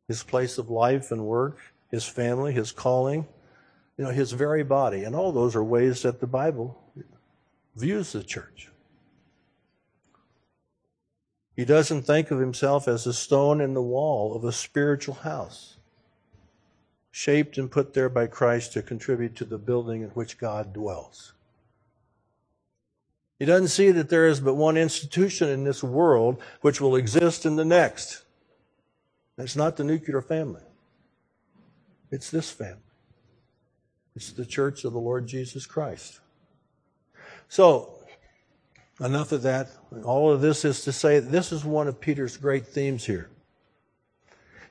his 0.07 0.23
place 0.23 0.57
of 0.57 0.69
life 0.69 1.11
and 1.11 1.25
work, 1.25 1.59
his 1.89 2.05
family, 2.05 2.51
his 2.51 2.71
calling, 2.71 3.27
you 3.97 4.03
know, 4.03 4.11
his 4.11 4.31
very 4.31 4.63
body. 4.63 5.03
And 5.03 5.15
all 5.15 5.31
those 5.31 5.55
are 5.55 5.63
ways 5.63 6.01
that 6.01 6.19
the 6.19 6.27
Bible 6.27 6.81
views 7.75 8.11
the 8.11 8.23
church. 8.23 8.70
He 11.61 11.65
doesn't 11.65 12.01
think 12.01 12.31
of 12.31 12.39
himself 12.39 12.87
as 12.87 13.05
a 13.05 13.13
stone 13.13 13.61
in 13.61 13.75
the 13.75 13.83
wall 13.83 14.35
of 14.35 14.43
a 14.43 14.51
spiritual 14.51 15.13
house, 15.13 15.77
shaped 17.11 17.55
and 17.59 17.69
put 17.69 17.93
there 17.93 18.09
by 18.09 18.25
Christ 18.25 18.73
to 18.73 18.81
contribute 18.81 19.35
to 19.35 19.45
the 19.45 19.59
building 19.59 20.01
in 20.01 20.09
which 20.09 20.39
God 20.39 20.73
dwells. 20.73 21.33
He 23.37 23.45
doesn't 23.45 23.67
see 23.67 23.91
that 23.91 24.09
there 24.09 24.25
is 24.25 24.39
but 24.39 24.55
one 24.55 24.75
institution 24.75 25.49
in 25.49 25.63
this 25.63 25.83
world 25.83 26.41
which 26.61 26.81
will 26.81 26.95
exist 26.95 27.45
in 27.45 27.57
the 27.57 27.63
next. 27.63 28.23
It's 29.37 29.55
not 29.55 29.77
the 29.77 29.83
nuclear 29.83 30.23
family, 30.23 30.63
it's 32.09 32.31
this 32.31 32.49
family. 32.49 32.81
It's 34.15 34.31
the 34.31 34.47
church 34.47 34.83
of 34.83 34.93
the 34.93 34.99
Lord 34.99 35.27
Jesus 35.27 35.67
Christ. 35.67 36.21
So, 37.49 38.00
enough 39.01 39.31
of 39.31 39.41
that. 39.41 39.69
All 40.03 40.31
of 40.31 40.41
this 40.41 40.63
is 40.63 40.83
to 40.83 40.91
say 40.91 41.19
this 41.19 41.51
is 41.51 41.65
one 41.65 41.87
of 41.87 41.99
Peter's 41.99 42.37
great 42.37 42.67
themes 42.67 43.05
here. 43.05 43.29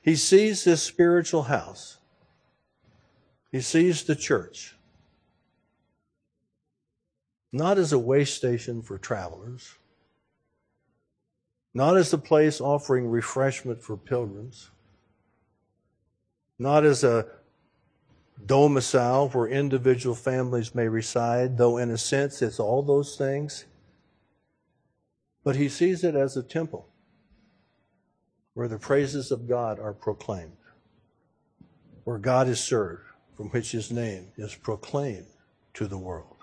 He 0.01 0.15
sees 0.15 0.63
this 0.63 0.81
spiritual 0.81 1.43
house, 1.43 1.97
he 3.51 3.61
sees 3.61 4.03
the 4.03 4.15
church 4.15 4.75
not 7.51 7.77
as 7.77 7.91
a 7.91 7.99
way 7.99 8.23
station 8.23 8.81
for 8.81 8.97
travelers, 8.97 9.77
not 11.73 11.97
as 11.97 12.13
a 12.13 12.17
place 12.17 12.61
offering 12.61 13.07
refreshment 13.07 13.81
for 13.81 13.97
pilgrims, 13.97 14.71
not 16.57 16.85
as 16.85 17.03
a 17.03 17.25
domicile 18.45 19.29
where 19.29 19.47
individual 19.47 20.15
families 20.15 20.73
may 20.73 20.87
reside, 20.87 21.57
though 21.57 21.77
in 21.77 21.91
a 21.91 21.97
sense 21.97 22.41
it's 22.41 22.59
all 22.59 22.81
those 22.81 23.15
things. 23.17 23.65
But 25.43 25.55
he 25.55 25.69
sees 25.69 26.03
it 26.03 26.15
as 26.15 26.37
a 26.37 26.43
temple 26.43 26.87
where 28.53 28.67
the 28.67 28.77
praises 28.77 29.31
of 29.31 29.47
God 29.47 29.79
are 29.79 29.93
proclaimed, 29.93 30.57
where 32.03 32.17
God 32.17 32.47
is 32.47 32.59
served, 32.59 33.03
from 33.35 33.49
which 33.49 33.71
his 33.71 33.91
name 33.91 34.27
is 34.37 34.53
proclaimed 34.55 35.25
to 35.73 35.87
the 35.87 35.97
world. 35.97 36.35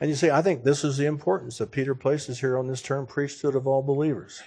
And 0.00 0.08
you 0.10 0.16
see, 0.16 0.30
I 0.30 0.42
think 0.42 0.62
this 0.62 0.84
is 0.84 0.96
the 0.96 1.06
importance 1.06 1.58
that 1.58 1.72
Peter 1.72 1.94
places 1.94 2.38
here 2.38 2.56
on 2.56 2.68
this 2.68 2.82
term 2.82 3.06
priesthood 3.06 3.56
of 3.56 3.66
all 3.66 3.82
believers, 3.82 4.42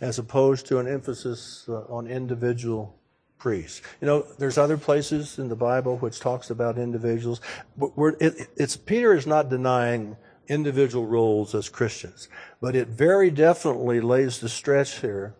as 0.00 0.18
opposed 0.18 0.66
to 0.66 0.78
an 0.78 0.88
emphasis 0.88 1.66
uh, 1.68 1.82
on 1.82 2.08
individual 2.08 2.98
priests. 3.38 3.82
You 4.00 4.06
know, 4.06 4.26
there's 4.38 4.58
other 4.58 4.78
places 4.78 5.38
in 5.38 5.48
the 5.48 5.54
Bible 5.54 5.98
which 5.98 6.18
talks 6.18 6.50
about 6.50 6.78
individuals. 6.78 7.40
It, 7.78 8.48
it's 8.56 8.76
Peter 8.76 9.14
is 9.14 9.26
not 9.26 9.50
denying 9.50 10.16
individual 10.48 11.06
roles 11.06 11.54
as 11.54 11.68
Christians, 11.68 12.28
but 12.60 12.76
it 12.76 12.88
very 12.88 13.30
definitely 13.30 14.00
lays 14.00 14.40
the 14.40 14.48
stress 14.48 15.00
here, 15.00 15.34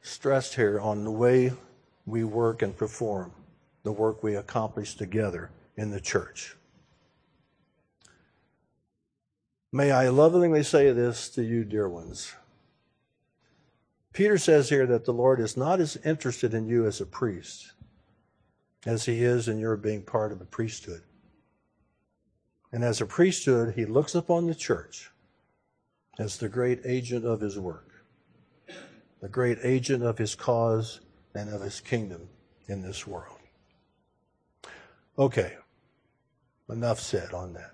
stressed 0.00 0.54
here 0.54 0.80
on 0.80 1.04
the 1.04 1.10
way 1.10 1.52
we 2.06 2.24
work 2.24 2.62
and 2.62 2.76
perform 2.76 3.32
the 3.82 3.92
work 3.92 4.22
we 4.22 4.34
accomplish 4.34 4.94
together 4.94 5.50
in 5.76 5.90
the 5.90 6.00
church. 6.00 6.56
May 9.70 9.90
I 9.90 10.08
lovingly 10.08 10.62
say 10.62 10.92
this 10.92 11.28
to 11.30 11.42
you, 11.42 11.64
dear 11.64 11.88
ones. 11.88 12.34
Peter 14.12 14.38
says 14.38 14.70
here 14.70 14.86
that 14.86 15.04
the 15.04 15.12
Lord 15.12 15.40
is 15.40 15.56
not 15.56 15.78
as 15.78 15.96
interested 16.04 16.54
in 16.54 16.66
you 16.66 16.86
as 16.86 17.00
a 17.00 17.06
priest 17.06 17.72
as 18.86 19.04
he 19.04 19.22
is 19.22 19.48
in 19.48 19.58
your 19.58 19.76
being 19.76 20.02
part 20.02 20.32
of 20.32 20.38
the 20.38 20.44
priesthood. 20.44 21.02
And 22.72 22.84
as 22.84 23.00
a 23.00 23.06
priesthood, 23.06 23.74
he 23.74 23.86
looks 23.86 24.14
upon 24.14 24.46
the 24.46 24.54
church 24.54 25.10
as 26.18 26.36
the 26.36 26.48
great 26.48 26.80
agent 26.84 27.24
of 27.24 27.40
his 27.40 27.58
work, 27.58 28.04
the 29.20 29.28
great 29.28 29.58
agent 29.62 30.02
of 30.02 30.18
his 30.18 30.34
cause 30.34 31.00
and 31.34 31.52
of 31.52 31.62
his 31.62 31.80
kingdom 31.80 32.28
in 32.66 32.82
this 32.82 33.06
world. 33.06 33.38
Okay, 35.18 35.56
enough 36.68 37.00
said 37.00 37.32
on 37.32 37.54
that. 37.54 37.72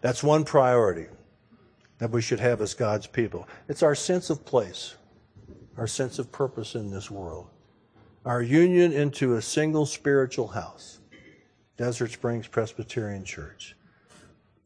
That's 0.00 0.22
one 0.22 0.44
priority 0.44 1.06
that 1.98 2.10
we 2.10 2.22
should 2.22 2.40
have 2.40 2.60
as 2.60 2.74
God's 2.74 3.06
people. 3.06 3.48
It's 3.68 3.82
our 3.82 3.94
sense 3.94 4.30
of 4.30 4.44
place, 4.44 4.96
our 5.76 5.86
sense 5.86 6.18
of 6.18 6.30
purpose 6.30 6.74
in 6.74 6.90
this 6.90 7.10
world, 7.10 7.48
our 8.24 8.42
union 8.42 8.92
into 8.92 9.34
a 9.34 9.42
single 9.42 9.86
spiritual 9.86 10.48
house, 10.48 11.00
Desert 11.76 12.12
Springs 12.12 12.46
Presbyterian 12.46 13.24
Church, 13.24 13.76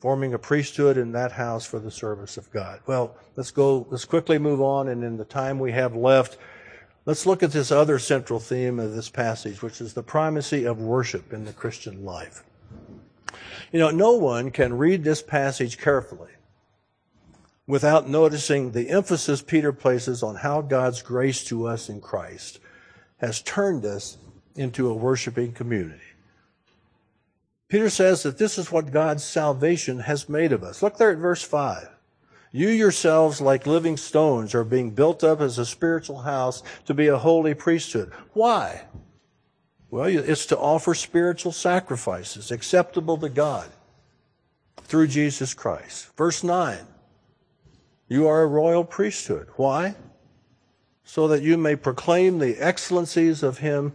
forming 0.00 0.32
a 0.32 0.38
priesthood 0.38 0.96
in 0.96 1.12
that 1.12 1.32
house 1.32 1.66
for 1.66 1.78
the 1.78 1.90
service 1.90 2.36
of 2.36 2.50
God. 2.52 2.80
Well, 2.86 3.16
let's 3.36 3.50
go, 3.50 3.86
let's 3.90 4.04
quickly 4.04 4.38
move 4.38 4.60
on, 4.60 4.88
and 4.88 5.02
in 5.02 5.16
the 5.16 5.24
time 5.24 5.58
we 5.58 5.72
have 5.72 5.96
left, 5.96 6.38
let's 7.04 7.26
look 7.26 7.42
at 7.42 7.52
this 7.52 7.72
other 7.72 7.98
central 7.98 8.38
theme 8.38 8.78
of 8.78 8.94
this 8.94 9.08
passage, 9.08 9.60
which 9.60 9.80
is 9.80 9.94
the 9.94 10.02
primacy 10.02 10.64
of 10.64 10.78
worship 10.78 11.32
in 11.32 11.44
the 11.44 11.52
Christian 11.52 12.04
life. 12.04 12.44
You 13.72 13.80
know, 13.80 13.90
no 13.90 14.12
one 14.12 14.50
can 14.50 14.78
read 14.78 15.04
this 15.04 15.22
passage 15.22 15.78
carefully 15.78 16.30
without 17.66 18.08
noticing 18.08 18.72
the 18.72 18.88
emphasis 18.88 19.42
Peter 19.42 19.72
places 19.72 20.22
on 20.22 20.36
how 20.36 20.62
God's 20.62 21.02
grace 21.02 21.44
to 21.44 21.66
us 21.66 21.88
in 21.88 22.00
Christ 22.00 22.60
has 23.18 23.42
turned 23.42 23.84
us 23.84 24.16
into 24.56 24.88
a 24.88 24.94
worshiping 24.94 25.52
community. 25.52 26.00
Peter 27.68 27.90
says 27.90 28.22
that 28.22 28.38
this 28.38 28.56
is 28.56 28.72
what 28.72 28.90
God's 28.90 29.22
salvation 29.22 30.00
has 30.00 30.28
made 30.28 30.52
of 30.52 30.62
us. 30.62 30.82
Look 30.82 30.96
there 30.96 31.10
at 31.10 31.18
verse 31.18 31.42
5. 31.42 31.88
You 32.50 32.68
yourselves, 32.68 33.42
like 33.42 33.66
living 33.66 33.98
stones, 33.98 34.54
are 34.54 34.64
being 34.64 34.90
built 34.90 35.22
up 35.22 35.40
as 35.40 35.58
a 35.58 35.66
spiritual 35.66 36.20
house 36.20 36.62
to 36.86 36.94
be 36.94 37.08
a 37.08 37.18
holy 37.18 37.52
priesthood. 37.54 38.10
Why? 38.32 38.84
Well, 39.90 40.06
it's 40.06 40.46
to 40.46 40.58
offer 40.58 40.94
spiritual 40.94 41.52
sacrifices 41.52 42.50
acceptable 42.50 43.18
to 43.18 43.28
God 43.28 43.68
through 44.82 45.08
Jesus 45.08 45.52
Christ. 45.52 46.08
Verse 46.16 46.42
9 46.42 46.78
You 48.08 48.26
are 48.28 48.42
a 48.42 48.46
royal 48.46 48.84
priesthood. 48.84 49.48
Why? 49.56 49.94
So 51.04 51.28
that 51.28 51.42
you 51.42 51.58
may 51.58 51.76
proclaim 51.76 52.38
the 52.38 52.56
excellencies 52.56 53.42
of 53.42 53.58
Him 53.58 53.92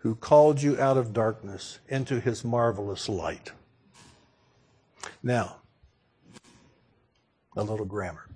who 0.00 0.14
called 0.14 0.62
you 0.62 0.80
out 0.80 0.96
of 0.96 1.12
darkness 1.12 1.78
into 1.88 2.20
His 2.20 2.44
marvelous 2.44 3.08
light. 3.08 3.52
Now, 5.22 5.56
a 7.56 7.62
little 7.62 7.86
grammar. 7.86 8.26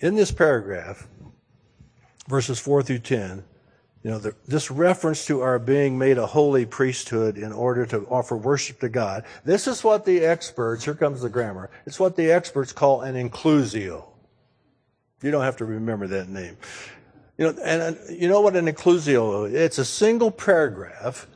In 0.00 0.14
this 0.14 0.30
paragraph, 0.30 1.08
verses 2.28 2.58
4 2.58 2.82
through 2.82 3.00
10, 3.00 3.42
you 4.04 4.10
know, 4.10 4.18
the, 4.18 4.34
this 4.46 4.70
reference 4.70 5.26
to 5.26 5.40
our 5.40 5.58
being 5.58 5.98
made 5.98 6.18
a 6.18 6.26
holy 6.26 6.64
priesthood 6.64 7.36
in 7.36 7.52
order 7.52 7.84
to 7.86 8.06
offer 8.06 8.36
worship 8.36 8.78
to 8.80 8.88
God, 8.88 9.24
this 9.44 9.66
is 9.66 9.82
what 9.82 10.04
the 10.04 10.24
experts, 10.24 10.84
here 10.84 10.94
comes 10.94 11.20
the 11.20 11.28
grammar, 11.28 11.68
it's 11.84 11.98
what 11.98 12.14
the 12.14 12.30
experts 12.30 12.72
call 12.72 13.00
an 13.00 13.16
inclusio. 13.16 14.04
You 15.20 15.32
don't 15.32 15.42
have 15.42 15.56
to 15.56 15.64
remember 15.64 16.06
that 16.06 16.28
name. 16.28 16.56
You 17.38 17.52
know, 17.52 17.62
and, 17.62 17.96
you 18.10 18.28
know 18.28 18.40
what 18.40 18.56
an 18.56 18.66
inclusio 18.66 19.46
is? 19.46 19.54
It's 19.54 19.78
a 19.78 19.84
single 19.84 20.32
paragraph 20.32 21.28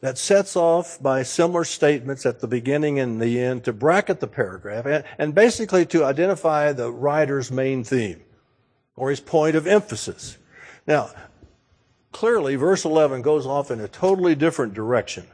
that 0.00 0.18
sets 0.18 0.56
off 0.56 1.00
by 1.00 1.22
similar 1.22 1.62
statements 1.62 2.26
at 2.26 2.40
the 2.40 2.48
beginning 2.48 2.98
and 2.98 3.22
the 3.22 3.40
end 3.40 3.62
to 3.64 3.72
bracket 3.72 4.18
the 4.18 4.26
paragraph 4.26 4.84
and, 4.84 5.04
and 5.16 5.32
basically 5.32 5.86
to 5.86 6.04
identify 6.04 6.72
the 6.72 6.90
writer's 6.90 7.52
main 7.52 7.84
theme 7.84 8.20
or 8.96 9.10
his 9.10 9.20
point 9.20 9.54
of 9.54 9.68
emphasis. 9.68 10.36
Now, 10.88 11.10
clearly, 12.10 12.56
verse 12.56 12.84
11 12.84 13.22
goes 13.22 13.46
off 13.46 13.70
in 13.70 13.80
a 13.80 13.86
totally 13.86 14.34
different 14.34 14.74
direction. 14.74 15.28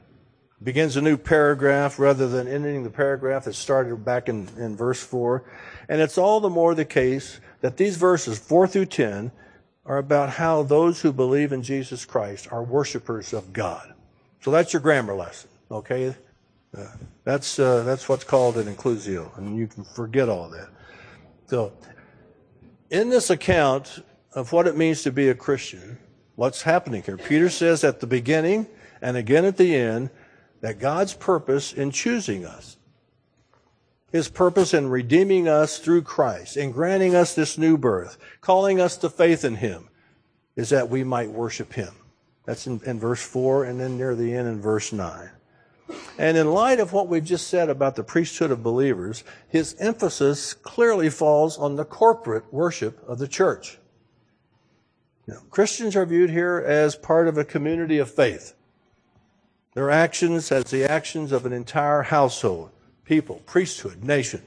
Begins 0.63 0.97
a 0.97 1.01
new 1.01 1.17
paragraph 1.17 1.99
rather 1.99 2.29
than 2.29 2.47
ending 2.47 2.83
the 2.83 2.91
paragraph 2.91 3.45
that 3.45 3.55
started 3.55 4.05
back 4.05 4.29
in, 4.29 4.49
in 4.59 4.77
verse 4.77 5.03
4. 5.03 5.45
And 5.89 6.03
it's 6.03 6.19
all 6.19 6.41
the 6.41 6.51
more 6.51 6.75
the 6.75 6.85
case 6.85 7.41
that 7.61 7.77
these 7.77 7.97
verses 7.97 8.39
4 8.39 8.67
through 8.67 8.87
10 8.87 9.33
are 9.85 9.99
about 9.99 10.31
how 10.31 10.63
those 10.63 11.01
who 11.01 11.13
believe 11.13 11.53
in 11.53 11.63
Jesus 11.63 12.05
Christ 12.05 12.49
are 12.53 12.63
worshipers 12.63 13.33
of 13.33 13.53
God. 13.53 13.95
So 14.41 14.51
that's 14.51 14.73
your 14.73 14.83
grammar 14.83 15.15
lesson, 15.15 15.51
okay? 15.71 16.15
Uh, 16.77 16.85
that's, 17.25 17.59
uh, 17.59 17.83
that's 17.83 18.09
what's 18.09 18.25
called 18.25 18.59
an 18.59 18.73
inclusio, 18.73 19.37
and 19.39 19.57
you 19.57 19.67
can 19.67 19.85
forget 19.85 20.29
all 20.29 20.51
that. 20.51 20.69
So, 21.47 21.73
in 22.91 23.09
this 23.09 23.31
account 23.31 24.03
of 24.35 24.53
what 24.53 24.67
it 24.67 24.77
means 24.77 25.03
to 25.03 25.13
be 25.13 25.29
a 25.31 25.35
Christian, 25.35 25.99
what's 26.37 26.63
happening 26.63 27.03
here? 27.03 27.17
Peter 27.17 27.49
says 27.49 27.85
at 27.85 28.01
the 28.01 28.07
beginning 28.07 28.67
and 29.03 29.17
again 29.17 29.45
at 29.45 29.57
the 29.57 29.75
end 29.75 30.11
that 30.61 30.79
God's 30.79 31.15
purpose 31.15 31.73
in 31.73 31.91
choosing 31.91 32.45
us, 32.45 32.77
his 34.11 34.29
purpose 34.29 34.73
in 34.75 34.89
redeeming 34.89 35.49
us 35.49 35.79
through 35.79 36.03
Christ, 36.03 36.57
in 36.57 36.73
granting 36.73 37.15
us 37.15 37.35
this 37.35 37.59
new 37.59 37.77
birth, 37.77 38.17
calling 38.41 38.81
us 38.81 38.97
to 38.99 39.11
faith 39.11 39.45
in 39.45 39.57
him, 39.57 39.89
is 40.57 40.71
that 40.71 40.89
we 40.89 41.05
might 41.05 41.31
worship 41.31 41.73
him. 41.75 41.95
That's 42.45 42.67
in, 42.67 42.81
in 42.87 42.99
verse 42.99 43.23
4 43.23 43.65
and 43.65 43.79
then 43.79 43.99
near 43.99 44.15
the 44.15 44.35
end 44.35 44.49
in 44.49 44.61
verse 44.61 44.93
9. 44.93 45.31
And 46.19 46.37
in 46.37 46.53
light 46.53 46.81
of 46.81 46.93
what 46.93 47.09
we've 47.09 47.25
just 47.25 47.49
said 47.49 47.69
about 47.69 47.97
the 47.97 48.05
priesthood 48.05 48.51
of 48.51 48.63
believers, 48.63 49.25
his 49.49 49.75
emphasis 49.79 50.55
clearly 50.55 51.11
falls 51.11 51.59
on 51.59 51.77
the 51.77 51.85
corporate 51.85 52.53
worship 52.53 53.03
of 53.09 53.19
the 53.19 53.29
church. 53.29 53.79
Know, 55.29 55.41
Christians 55.51 55.95
are 55.95 56.07
viewed 56.07 56.31
here 56.31 56.65
as 56.67 56.97
part 56.97 57.29
of 57.29 57.37
a 57.37 57.45
community 57.45 57.99
of 57.99 58.11
faith. 58.11 58.55
Their 59.75 59.91
actions 59.91 60.51
as 60.51 60.65
the 60.65 60.91
actions 60.91 61.33
of 61.33 61.45
an 61.45 61.53
entire 61.53 62.03
household, 62.03 62.71
people, 63.09 63.41
priesthood, 63.47 64.05
nation. 64.05 64.43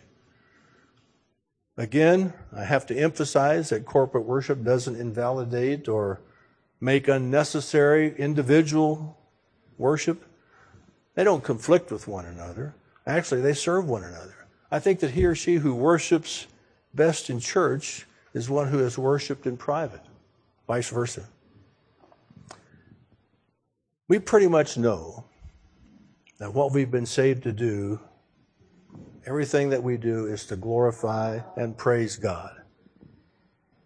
Again, 1.77 2.31
I 2.55 2.63
have 2.63 2.85
to 2.87 2.95
emphasize 2.95 3.69
that 3.69 3.85
corporate 3.85 4.25
worship 4.25 4.63
doesn't 4.63 4.95
invalidate 4.95 5.89
or 5.89 6.21
make 6.79 7.07
unnecessary 7.07 8.15
individual 8.17 9.17
worship. 9.79 10.23
They 11.15 11.23
don't 11.23 11.43
conflict 11.43 11.91
with 11.91 12.07
one 12.07 12.25
another. 12.25 12.75
Actually, 13.07 13.41
they 13.41 13.53
serve 13.53 13.89
one 13.89 14.03
another. 14.03 14.45
I 14.69 14.77
think 14.79 14.99
that 14.99 15.11
he 15.11 15.25
or 15.25 15.33
she 15.33 15.55
who 15.55 15.73
worships 15.73 16.45
best 16.93 17.31
in 17.31 17.39
church 17.39 18.05
is 18.33 18.47
one 18.47 18.67
who 18.67 18.77
has 18.77 18.95
worshiped 18.95 19.47
in 19.47 19.57
private, 19.57 20.01
vice 20.67 20.89
versa. 20.89 21.25
We 24.07 24.19
pretty 24.19 24.47
much 24.47 24.77
know 24.77 25.23
that 26.37 26.53
what 26.53 26.73
we've 26.73 26.91
been 26.91 27.05
saved 27.07 27.43
to 27.43 27.51
do, 27.51 27.99
everything 29.25 29.69
that 29.69 29.83
we 29.83 29.97
do 29.97 30.25
is 30.25 30.45
to 30.47 30.55
glorify 30.55 31.39
and 31.55 31.77
praise 31.77 32.15
God 32.17 32.61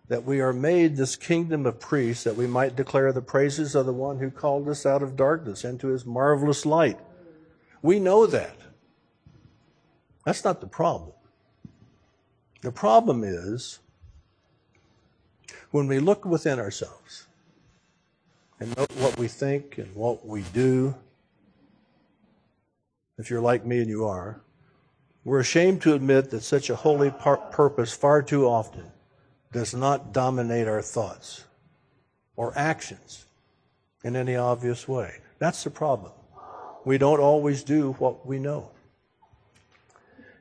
that 0.08 0.24
we 0.24 0.40
are 0.40 0.54
made 0.54 0.96
this 0.96 1.16
kingdom 1.16 1.66
of 1.66 1.80
priests 1.80 2.24
that 2.24 2.36
we 2.36 2.46
might 2.46 2.76
declare 2.76 3.12
the 3.12 3.22
praises 3.22 3.74
of 3.74 3.86
the 3.86 3.94
one 3.94 4.20
who 4.20 4.30
called 4.30 4.68
us 4.68 4.86
out 4.86 5.02
of 5.02 5.16
darkness 5.16 5.66
into 5.66 5.88
his 5.88 6.06
marvelous 6.06 6.66
light. 6.66 7.00
We 7.82 8.00
know 8.00 8.28
that. 8.28 8.56
That's 10.24 10.44
not 10.44 10.62
the 10.62 10.68
problem. 10.68 11.14
The 12.62 12.72
problem 12.72 13.24
is 13.24 13.80
when 15.72 15.88
we 15.88 16.00
look 16.00 16.26
within 16.26 16.60
ourselves 16.60 17.28
and 18.60 18.76
note 18.78 18.92
what 18.98 19.18
we 19.18 19.28
think 19.28 19.78
and 19.78 19.94
what 19.96 20.26
we 20.26 20.42
do, 20.54 20.96
if 23.18 23.30
you're 23.30 23.42
like 23.42 23.66
me 23.66 23.80
and 23.80 23.90
you 23.90 24.06
are, 24.06 24.42
we're 25.26 25.40
ashamed 25.40 25.82
to 25.82 25.94
admit 25.94 26.30
that 26.30 26.44
such 26.44 26.70
a 26.70 26.76
holy 26.76 27.10
par- 27.10 27.38
purpose 27.52 27.94
far 27.94 28.22
too 28.22 28.46
often 28.46 28.86
does 29.52 29.74
not 29.74 30.14
dominate 30.14 30.68
our 30.68 30.82
thoughts 30.82 31.44
or 32.36 32.54
actions 32.56 33.26
in 34.04 34.16
any 34.16 34.36
obvious 34.36 34.88
way. 34.88 35.16
That's 35.40 35.64
the 35.64 35.72
problem. 35.72 36.12
We 36.86 37.00
don't 37.00 37.20
always 37.20 37.64
do 37.64 37.94
what 37.94 38.26
we 38.26 38.38
know. 38.38 38.70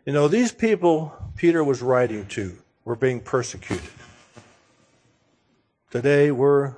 You 0.05 0.13
know, 0.13 0.29
these 0.29 0.53
people 0.53 1.15
Peter 1.37 1.65
was 1.65 1.83
writing 1.83 2.27
to 2.27 2.57
were 2.85 2.95
being 2.97 3.21
persecuted. 3.21 3.89
Today, 5.91 6.31
we're 6.31 6.75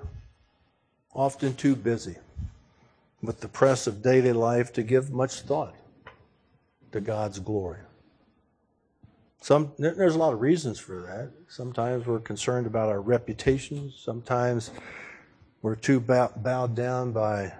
often 1.14 1.54
too 1.54 1.74
busy 1.74 2.16
with 3.22 3.40
the 3.40 3.48
press 3.48 3.86
of 3.86 4.02
daily 4.02 4.32
life 4.32 4.72
to 4.74 4.82
give 4.82 5.10
much 5.10 5.40
thought 5.40 5.74
to 6.92 7.00
God's 7.00 7.38
glory. 7.38 7.78
Some, 9.46 9.70
there's 9.78 10.16
a 10.16 10.18
lot 10.18 10.32
of 10.32 10.40
reasons 10.40 10.80
for 10.80 11.02
that. 11.02 11.30
Sometimes 11.46 12.04
we're 12.04 12.18
concerned 12.18 12.66
about 12.66 12.88
our 12.88 13.00
reputation. 13.00 13.92
Sometimes 13.96 14.72
we're 15.62 15.76
too 15.76 16.00
bow, 16.00 16.32
bowed 16.34 16.74
down 16.74 17.12
by 17.12 17.54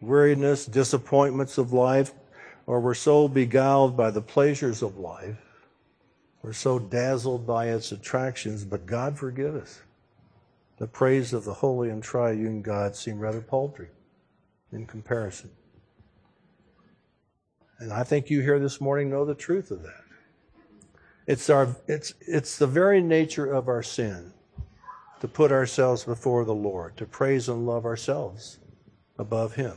weariness, 0.00 0.64
disappointments 0.64 1.58
of 1.58 1.74
life, 1.74 2.14
or 2.64 2.80
we're 2.80 2.94
so 2.94 3.28
beguiled 3.28 3.94
by 3.94 4.10
the 4.10 4.22
pleasures 4.22 4.80
of 4.80 4.96
life. 4.96 5.36
We're 6.40 6.54
so 6.54 6.78
dazzled 6.78 7.46
by 7.46 7.66
its 7.66 7.92
attractions, 7.92 8.64
but 8.64 8.86
God 8.86 9.18
forgive 9.18 9.54
us. 9.54 9.82
The 10.78 10.86
praise 10.86 11.34
of 11.34 11.44
the 11.44 11.52
holy 11.52 11.90
and 11.90 12.02
triune 12.02 12.62
God 12.62 12.96
seem 12.96 13.18
rather 13.18 13.42
paltry 13.42 13.88
in 14.72 14.86
comparison. 14.86 15.50
And 17.80 17.92
I 17.92 18.02
think 18.02 18.30
you 18.30 18.40
here 18.40 18.58
this 18.58 18.80
morning 18.80 19.10
know 19.10 19.26
the 19.26 19.34
truth 19.34 19.70
of 19.70 19.82
that. 19.82 20.05
It's, 21.26 21.50
our, 21.50 21.76
it's, 21.88 22.14
it's 22.20 22.56
the 22.56 22.66
very 22.66 23.02
nature 23.02 23.52
of 23.52 23.68
our 23.68 23.82
sin 23.82 24.32
to 25.20 25.28
put 25.28 25.50
ourselves 25.50 26.04
before 26.04 26.44
the 26.44 26.54
Lord, 26.54 26.96
to 26.98 27.06
praise 27.06 27.48
and 27.48 27.66
love 27.66 27.84
ourselves 27.84 28.58
above 29.18 29.54
Him. 29.54 29.76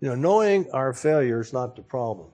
You 0.00 0.08
know, 0.08 0.14
knowing 0.14 0.70
our 0.70 0.92
failure 0.92 1.40
is 1.40 1.52
not 1.52 1.74
the 1.76 1.82
problem. 1.82 2.28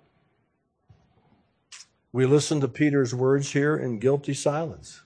We 2.12 2.26
listen 2.26 2.61
to 2.61 2.68
Peter's 2.68 3.14
words 3.14 3.52
here 3.52 3.76
in 3.76 3.98
guilty 3.98 4.35
silence 4.35 5.02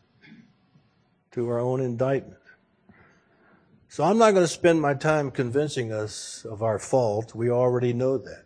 to 1.33 1.49
our 1.49 1.59
own 1.59 1.81
indictment. 1.81 2.37
So 3.89 4.05
I'm 4.05 4.19
not 4.19 4.33
going 4.33 4.45
to 4.45 4.53
spend 4.53 4.81
my 4.81 4.95
time 4.95 5.31
convincing 5.31 5.93
us 5.93 6.45
of 6.49 6.63
our 6.63 6.79
fault. 6.79 7.35
We 7.35 7.51
already 7.51 7.93
know 7.93 8.19
that. 8.19 8.45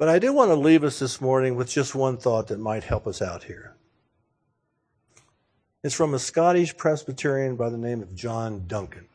But 0.00 0.08
I 0.08 0.18
do 0.18 0.32
want 0.32 0.48
to 0.48 0.54
leave 0.54 0.82
us 0.82 0.98
this 0.98 1.20
morning 1.20 1.56
with 1.56 1.68
just 1.68 1.94
one 1.94 2.16
thought 2.16 2.46
that 2.46 2.58
might 2.58 2.84
help 2.84 3.06
us 3.06 3.20
out 3.20 3.42
here. 3.42 3.76
It's 5.84 5.94
from 5.94 6.14
a 6.14 6.18
Scottish 6.18 6.74
Presbyterian 6.74 7.54
by 7.54 7.68
the 7.68 7.76
name 7.76 8.00
of 8.00 8.14
John 8.14 8.64
Duncan. 8.66 9.08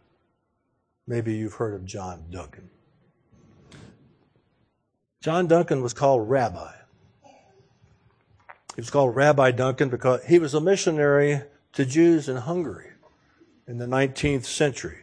Maybe 1.07 1.33
you've 1.33 1.55
heard 1.55 1.73
of 1.73 1.86
John 1.86 2.25
Duncan. 2.29 2.69
John 5.21 5.47
Duncan 5.47 5.81
was 5.81 5.95
called 5.95 6.29
Rabbi. 6.29 6.73
He 8.75 8.81
was 8.81 8.91
called 8.91 9.15
Rabbi 9.15 9.49
Duncan 9.49 9.89
because 9.89 10.23
he 10.25 10.38
was 10.38 10.53
a 10.53 10.61
missionary 10.61 11.41
to 11.73 11.83
Jews 11.83 12.29
in 12.29 12.38
Hungary 12.38 12.91
in 13.67 13.79
the 13.79 13.88
19th 13.88 14.45
century. 14.45 14.99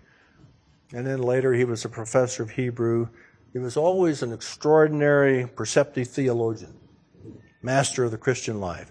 And 0.95 1.05
then 1.05 1.21
later 1.21 1.53
he 1.55 1.65
was 1.65 1.85
a 1.85 1.89
professor 1.89 2.45
of 2.45 2.51
Hebrew 2.51 3.09
he 3.53 3.59
was 3.59 3.77
always 3.77 4.23
an 4.23 4.33
extraordinary, 4.33 5.47
perceptive 5.47 6.09
theologian, 6.09 6.75
master 7.61 8.05
of 8.05 8.11
the 8.11 8.19
Christian 8.19 8.61
life. 8.61 8.91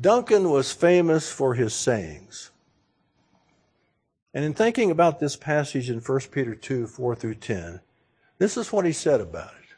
Duncan 0.00 0.50
was 0.50 0.72
famous 0.72 1.30
for 1.30 1.54
his 1.54 1.74
sayings. 1.74 2.50
And 4.34 4.44
in 4.44 4.54
thinking 4.54 4.90
about 4.90 5.20
this 5.20 5.36
passage 5.36 5.90
in 5.90 6.00
1 6.00 6.20
Peter 6.30 6.54
2 6.54 6.86
4 6.86 7.14
through 7.14 7.34
10, 7.36 7.80
this 8.38 8.56
is 8.56 8.72
what 8.72 8.84
he 8.84 8.92
said 8.92 9.20
about 9.20 9.52
it. 9.52 9.76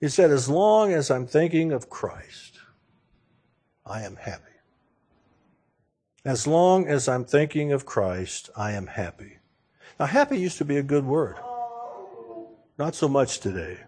He 0.00 0.08
said, 0.08 0.30
As 0.30 0.48
long 0.48 0.92
as 0.92 1.10
I'm 1.10 1.26
thinking 1.26 1.72
of 1.72 1.90
Christ, 1.90 2.60
I 3.84 4.02
am 4.02 4.16
happy. 4.16 4.42
As 6.24 6.46
long 6.46 6.86
as 6.86 7.08
I'm 7.08 7.24
thinking 7.24 7.72
of 7.72 7.86
Christ, 7.86 8.50
I 8.56 8.72
am 8.72 8.88
happy. 8.88 9.38
Now, 9.98 10.06
happy 10.06 10.38
used 10.38 10.58
to 10.58 10.64
be 10.64 10.76
a 10.76 10.82
good 10.82 11.06
word. 11.06 11.36
Not 12.78 12.94
so 12.94 13.08
much 13.08 13.40
today. 13.40 13.78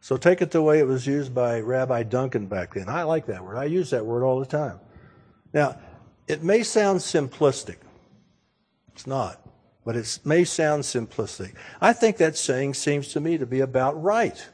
So 0.00 0.16
take 0.16 0.40
it 0.40 0.50
the 0.50 0.62
way 0.62 0.78
it 0.78 0.86
was 0.86 1.06
used 1.06 1.34
by 1.34 1.60
Rabbi 1.60 2.04
Duncan 2.04 2.46
back 2.46 2.74
then. 2.74 2.88
I 2.88 3.02
like 3.02 3.26
that 3.26 3.44
word. 3.44 3.56
I 3.56 3.64
use 3.64 3.90
that 3.90 4.06
word 4.06 4.24
all 4.24 4.40
the 4.40 4.46
time. 4.46 4.80
Now, 5.52 5.78
it 6.26 6.42
may 6.42 6.62
sound 6.62 7.00
simplistic. 7.00 7.76
It's 8.94 9.06
not, 9.06 9.40
but 9.84 9.96
it 9.96 10.20
may 10.24 10.44
sound 10.44 10.84
simplistic. 10.84 11.54
I 11.80 11.92
think 11.92 12.16
that 12.16 12.36
saying 12.36 12.74
seems 12.74 13.08
to 13.08 13.20
me 13.20 13.36
to 13.36 13.46
be 13.46 13.60
about 13.60 14.00
right. 14.00 14.48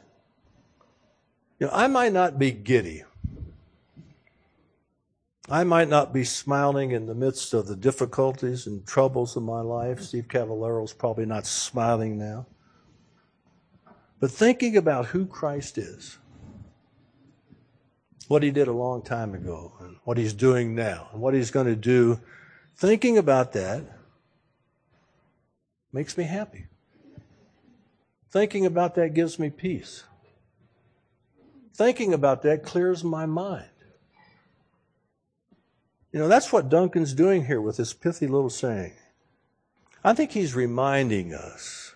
You 1.59 1.67
know, 1.67 1.73
I 1.73 1.87
might 1.87 2.13
not 2.13 2.37
be 2.37 2.51
giddy. 2.51 3.03
I 5.49 5.63
might 5.63 5.87
not 5.87 6.13
be 6.13 6.25
smiling 6.25 6.91
in 6.91 7.05
the 7.05 7.15
midst 7.15 7.53
of 7.53 7.67
the 7.67 7.75
difficulties 7.75 8.67
and 8.67 8.85
troubles 8.85 9.37
of 9.37 9.43
my 9.43 9.61
life. 9.61 10.01
Steve 10.01 10.27
Cavallero's 10.27 10.91
probably 10.91 11.25
not 11.25 11.45
smiling 11.45 12.17
now. 12.17 12.47
But 14.19 14.31
thinking 14.31 14.75
about 14.75 15.07
who 15.07 15.25
Christ 15.25 15.77
is, 15.77 16.17
what 18.27 18.43
he 18.43 18.51
did 18.51 18.67
a 18.67 18.73
long 18.73 19.01
time 19.01 19.33
ago, 19.33 19.73
and 19.79 19.97
what 20.03 20.17
he's 20.17 20.33
doing 20.33 20.75
now, 20.75 21.09
and 21.11 21.21
what 21.21 21.33
he's 21.33 21.51
going 21.51 21.67
to 21.67 21.75
do, 21.75 22.19
thinking 22.75 23.17
about 23.17 23.53
that 23.53 23.83
makes 25.93 26.17
me 26.17 26.23
happy. 26.23 26.65
Thinking 28.29 28.65
about 28.65 28.95
that 28.95 29.13
gives 29.13 29.39
me 29.39 29.49
peace. 29.49 30.03
Thinking 31.73 32.13
about 32.13 32.41
that 32.41 32.63
clears 32.63 33.03
my 33.03 33.25
mind. 33.25 33.69
You 36.11 36.19
know, 36.19 36.27
that's 36.27 36.51
what 36.51 36.69
Duncan's 36.69 37.13
doing 37.13 37.45
here 37.45 37.61
with 37.61 37.77
this 37.77 37.93
pithy 37.93 38.27
little 38.27 38.49
saying. 38.49 38.93
I 40.03 40.13
think 40.13 40.31
he's 40.31 40.55
reminding 40.55 41.33
us 41.33 41.93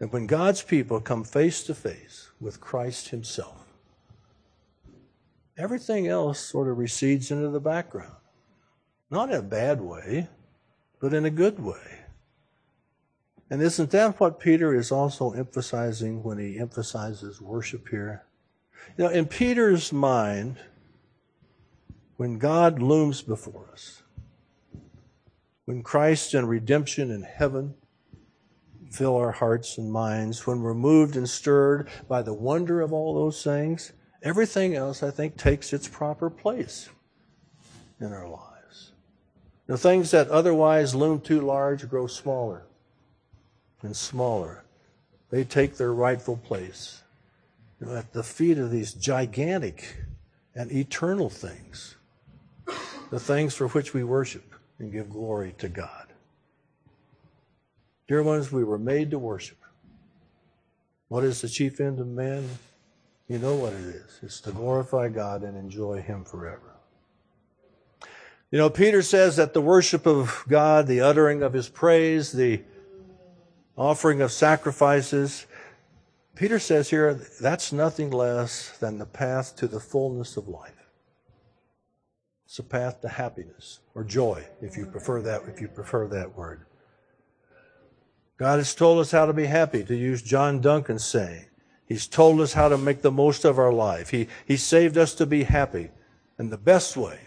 that 0.00 0.12
when 0.12 0.26
God's 0.26 0.62
people 0.62 1.00
come 1.00 1.22
face 1.22 1.62
to 1.64 1.74
face 1.74 2.30
with 2.40 2.60
Christ 2.60 3.10
Himself, 3.10 3.66
everything 5.56 6.08
else 6.08 6.40
sort 6.40 6.68
of 6.68 6.78
recedes 6.78 7.30
into 7.30 7.50
the 7.50 7.60
background. 7.60 8.16
Not 9.10 9.28
in 9.28 9.36
a 9.36 9.42
bad 9.42 9.80
way, 9.80 10.28
but 11.00 11.12
in 11.12 11.26
a 11.26 11.30
good 11.30 11.60
way. 11.60 11.98
And 13.50 13.60
isn't 13.60 13.90
that 13.90 14.18
what 14.18 14.40
Peter 14.40 14.74
is 14.74 14.90
also 14.90 15.32
emphasizing 15.32 16.22
when 16.22 16.38
he 16.38 16.58
emphasizes 16.58 17.40
worship 17.40 17.88
here? 17.88 18.24
You 18.96 19.04
know, 19.04 19.10
in 19.10 19.26
Peter's 19.26 19.92
mind, 19.92 20.56
when 22.16 22.38
God 22.38 22.80
looms 22.80 23.22
before 23.22 23.68
us, 23.72 24.02
when 25.64 25.82
Christ 25.82 26.32
and 26.32 26.48
redemption 26.48 27.10
in 27.10 27.22
heaven 27.22 27.74
fill 28.90 29.16
our 29.16 29.32
hearts 29.32 29.78
and 29.78 29.90
minds, 29.90 30.46
when 30.46 30.60
we're 30.60 30.74
moved 30.74 31.16
and 31.16 31.28
stirred 31.28 31.88
by 32.08 32.22
the 32.22 32.34
wonder 32.34 32.80
of 32.80 32.92
all 32.92 33.14
those 33.14 33.42
things, 33.42 33.92
everything 34.22 34.74
else, 34.74 35.02
I 35.02 35.10
think, 35.10 35.36
takes 35.36 35.72
its 35.72 35.88
proper 35.88 36.28
place 36.28 36.88
in 38.00 38.12
our 38.12 38.28
lives. 38.28 38.92
The 39.66 39.78
things 39.78 40.10
that 40.10 40.28
otherwise 40.28 40.94
loom 40.94 41.20
too 41.20 41.40
large 41.40 41.88
grow 41.88 42.06
smaller 42.06 42.66
and 43.82 43.96
smaller. 43.96 44.64
They 45.30 45.44
take 45.44 45.76
their 45.76 45.94
rightful 45.94 46.36
place 46.36 47.02
you 47.80 47.86
know, 47.86 47.96
at 47.96 48.12
the 48.12 48.24
feet 48.24 48.58
of 48.58 48.70
these 48.70 48.92
gigantic 48.92 49.96
and 50.54 50.72
eternal 50.72 51.30
things 51.30 51.96
the 53.10 53.20
things 53.20 53.54
for 53.54 53.68
which 53.68 53.92
we 53.92 54.04
worship 54.04 54.54
and 54.78 54.92
give 54.92 55.10
glory 55.10 55.54
to 55.58 55.68
God. 55.68 56.09
Dear 58.10 58.24
ones, 58.24 58.50
we 58.50 58.64
were 58.64 58.76
made 58.76 59.12
to 59.12 59.20
worship. 59.20 59.58
What 61.06 61.22
is 61.22 61.42
the 61.42 61.48
chief 61.48 61.78
end 61.78 62.00
of 62.00 62.08
man? 62.08 62.44
You 63.28 63.38
know 63.38 63.54
what 63.54 63.72
it 63.72 63.84
is. 63.84 64.18
It's 64.20 64.40
to 64.40 64.50
glorify 64.50 65.10
God 65.10 65.44
and 65.44 65.56
enjoy 65.56 66.02
Him 66.02 66.24
forever. 66.24 66.74
You 68.50 68.58
know, 68.58 68.68
Peter 68.68 69.02
says 69.02 69.36
that 69.36 69.54
the 69.54 69.60
worship 69.60 70.08
of 70.08 70.44
God, 70.48 70.88
the 70.88 71.00
uttering 71.00 71.44
of 71.44 71.52
His 71.52 71.68
praise, 71.68 72.32
the 72.32 72.62
offering 73.76 74.20
of 74.22 74.32
sacrifices, 74.32 75.46
Peter 76.34 76.58
says 76.58 76.90
here, 76.90 77.14
that's 77.40 77.70
nothing 77.70 78.10
less 78.10 78.76
than 78.78 78.98
the 78.98 79.06
path 79.06 79.54
to 79.54 79.68
the 79.68 79.78
fullness 79.78 80.36
of 80.36 80.48
life. 80.48 80.90
It's 82.44 82.58
a 82.58 82.64
path 82.64 83.02
to 83.02 83.08
happiness 83.08 83.78
or 83.94 84.02
joy, 84.02 84.44
if 84.60 84.76
you 84.76 84.86
prefer 84.86 85.22
that, 85.22 85.42
if 85.46 85.60
you 85.60 85.68
prefer 85.68 86.08
that 86.08 86.36
word. 86.36 86.66
God 88.40 88.56
has 88.56 88.74
told 88.74 89.00
us 89.00 89.10
how 89.10 89.26
to 89.26 89.34
be 89.34 89.44
happy, 89.44 89.84
to 89.84 89.94
use 89.94 90.22
John 90.22 90.62
Duncan's 90.62 91.04
saying. 91.04 91.44
He's 91.84 92.06
told 92.06 92.40
us 92.40 92.54
how 92.54 92.70
to 92.70 92.78
make 92.78 93.02
the 93.02 93.10
most 93.10 93.44
of 93.44 93.58
our 93.58 93.70
life. 93.70 94.08
He, 94.08 94.28
he 94.46 94.56
saved 94.56 94.96
us 94.96 95.14
to 95.16 95.26
be 95.26 95.42
happy. 95.42 95.90
And 96.38 96.50
the 96.50 96.56
best 96.56 96.96
way, 96.96 97.20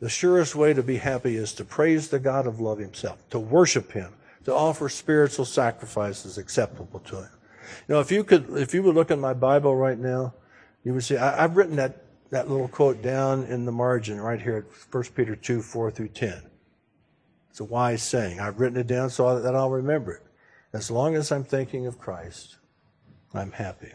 the 0.00 0.08
surest 0.08 0.54
way 0.54 0.72
to 0.72 0.82
be 0.82 0.96
happy 0.96 1.36
is 1.36 1.52
to 1.54 1.64
praise 1.66 2.08
the 2.08 2.18
God 2.18 2.46
of 2.46 2.58
love 2.58 2.78
himself, 2.78 3.28
to 3.28 3.38
worship 3.38 3.92
him, 3.92 4.14
to 4.46 4.54
offer 4.54 4.88
spiritual 4.88 5.44
sacrifices 5.44 6.38
acceptable 6.38 7.00
to 7.00 7.16
him. 7.16 7.30
You 7.86 7.96
know, 7.96 8.00
if 8.00 8.10
you 8.10 8.24
could, 8.24 8.48
if 8.56 8.72
you 8.72 8.82
would 8.82 8.94
look 8.94 9.10
in 9.10 9.20
my 9.20 9.34
Bible 9.34 9.76
right 9.76 9.98
now, 9.98 10.32
you 10.84 10.94
would 10.94 11.04
see 11.04 11.18
I, 11.18 11.44
I've 11.44 11.54
written 11.58 11.76
that 11.76 12.02
that 12.30 12.48
little 12.48 12.68
quote 12.68 13.02
down 13.02 13.44
in 13.44 13.66
the 13.66 13.72
margin 13.72 14.18
right 14.18 14.40
here 14.40 14.56
at 14.56 14.94
1 14.94 15.04
Peter 15.14 15.36
2 15.36 15.60
4 15.60 15.90
through 15.90 16.08
10. 16.08 16.42
It's 17.54 17.60
a 17.60 17.64
wise 17.64 18.02
saying. 18.02 18.40
I've 18.40 18.58
written 18.58 18.80
it 18.80 18.88
down 18.88 19.10
so 19.10 19.38
that 19.38 19.54
I'll 19.54 19.70
remember 19.70 20.14
it. 20.14 20.26
As 20.72 20.90
long 20.90 21.14
as 21.14 21.30
I'm 21.30 21.44
thinking 21.44 21.86
of 21.86 22.00
Christ, 22.00 22.56
I'm 23.32 23.52
happy. 23.52 23.92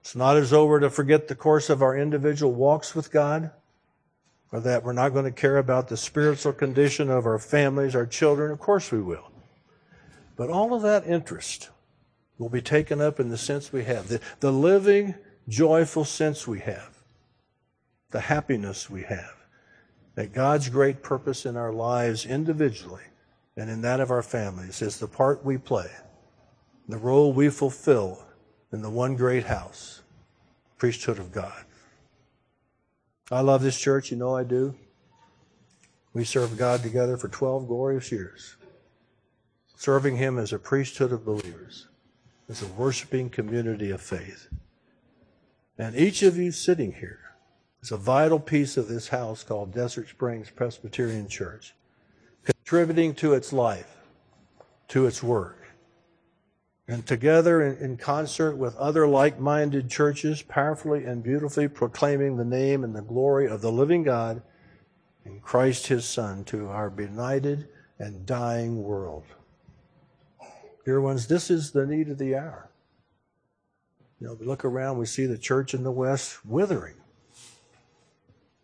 It's 0.00 0.16
not 0.16 0.36
as 0.36 0.50
though 0.50 0.66
we're 0.66 0.80
to 0.80 0.90
forget 0.90 1.28
the 1.28 1.36
course 1.36 1.70
of 1.70 1.80
our 1.80 1.96
individual 1.96 2.52
walks 2.52 2.96
with 2.96 3.12
God, 3.12 3.52
or 4.50 4.58
that 4.58 4.82
we're 4.82 4.94
not 4.94 5.10
going 5.10 5.26
to 5.26 5.30
care 5.30 5.58
about 5.58 5.86
the 5.86 5.96
spiritual 5.96 6.52
condition 6.52 7.08
of 7.08 7.24
our 7.24 7.38
families, 7.38 7.94
our 7.94 8.04
children. 8.04 8.50
Of 8.50 8.58
course 8.58 8.90
we 8.90 9.00
will. 9.00 9.30
But 10.34 10.50
all 10.50 10.74
of 10.74 10.82
that 10.82 11.06
interest 11.06 11.70
will 12.36 12.48
be 12.48 12.60
taken 12.60 13.00
up 13.00 13.20
in 13.20 13.28
the 13.28 13.38
sense 13.38 13.72
we 13.72 13.84
have. 13.84 14.08
The, 14.08 14.20
the 14.40 14.50
living 14.50 15.14
joyful 15.48 16.04
sense 16.04 16.48
we 16.48 16.58
have, 16.58 16.98
the 18.10 18.22
happiness 18.22 18.90
we 18.90 19.04
have, 19.04 19.45
that 20.16 20.32
God's 20.32 20.68
great 20.68 21.02
purpose 21.02 21.46
in 21.46 21.56
our 21.56 21.72
lives 21.72 22.26
individually 22.26 23.04
and 23.56 23.70
in 23.70 23.82
that 23.82 24.00
of 24.00 24.10
our 24.10 24.22
families 24.22 24.82
is 24.82 24.98
the 24.98 25.06
part 25.06 25.44
we 25.44 25.58
play, 25.58 25.90
the 26.88 26.98
role 26.98 27.32
we 27.32 27.48
fulfill 27.50 28.26
in 28.72 28.82
the 28.82 28.90
one 28.90 29.14
great 29.14 29.44
house, 29.44 30.02
priesthood 30.78 31.18
of 31.18 31.32
God. 31.32 31.64
I 33.30 33.40
love 33.40 33.62
this 33.62 33.78
church, 33.78 34.10
you 34.10 34.16
know 34.16 34.34
I 34.34 34.44
do. 34.44 34.74
We 36.14 36.24
served 36.24 36.56
God 36.56 36.82
together 36.82 37.18
for 37.18 37.28
12 37.28 37.68
glorious 37.68 38.10
years, 38.10 38.56
serving 39.76 40.16
Him 40.16 40.38
as 40.38 40.52
a 40.52 40.58
priesthood 40.58 41.12
of 41.12 41.26
believers, 41.26 41.88
as 42.48 42.62
a 42.62 42.66
worshiping 42.68 43.28
community 43.28 43.90
of 43.90 44.00
faith. 44.00 44.48
And 45.76 45.94
each 45.94 46.22
of 46.22 46.38
you 46.38 46.52
sitting 46.52 46.92
here 46.92 47.25
is 47.86 47.92
a 47.92 47.96
vital 47.96 48.40
piece 48.40 48.76
of 48.76 48.88
this 48.88 49.06
house 49.06 49.44
called 49.44 49.72
Desert 49.72 50.08
Springs 50.08 50.50
Presbyterian 50.50 51.28
Church, 51.28 51.72
contributing 52.42 53.14
to 53.14 53.32
its 53.32 53.52
life, 53.52 53.98
to 54.88 55.06
its 55.06 55.22
work. 55.22 55.68
And 56.88 57.06
together, 57.06 57.62
in, 57.62 57.96
concert 57.96 58.56
with 58.56 58.74
other 58.74 59.06
like 59.06 59.38
minded 59.38 59.88
churches, 59.88 60.42
powerfully 60.42 61.04
and 61.04 61.22
beautifully 61.22 61.68
proclaiming 61.68 62.36
the 62.36 62.44
name 62.44 62.82
and 62.82 62.92
the 62.92 63.02
glory 63.02 63.46
of 63.46 63.60
the 63.60 63.70
living 63.70 64.02
God 64.02 64.42
in 65.24 65.38
Christ 65.38 65.86
his 65.86 66.04
Son 66.04 66.42
to 66.46 66.66
our 66.66 66.90
benighted 66.90 67.68
and 68.00 68.26
dying 68.26 68.82
world. 68.82 69.26
Dear 70.84 71.00
ones, 71.00 71.28
this 71.28 71.52
is 71.52 71.70
the 71.70 71.86
need 71.86 72.08
of 72.08 72.18
the 72.18 72.34
hour. 72.34 72.68
You 74.18 74.26
know, 74.26 74.34
we 74.34 74.44
look 74.44 74.64
around, 74.64 74.98
we 74.98 75.06
see 75.06 75.26
the 75.26 75.38
church 75.38 75.72
in 75.72 75.84
the 75.84 75.92
West 75.92 76.44
withering. 76.44 76.96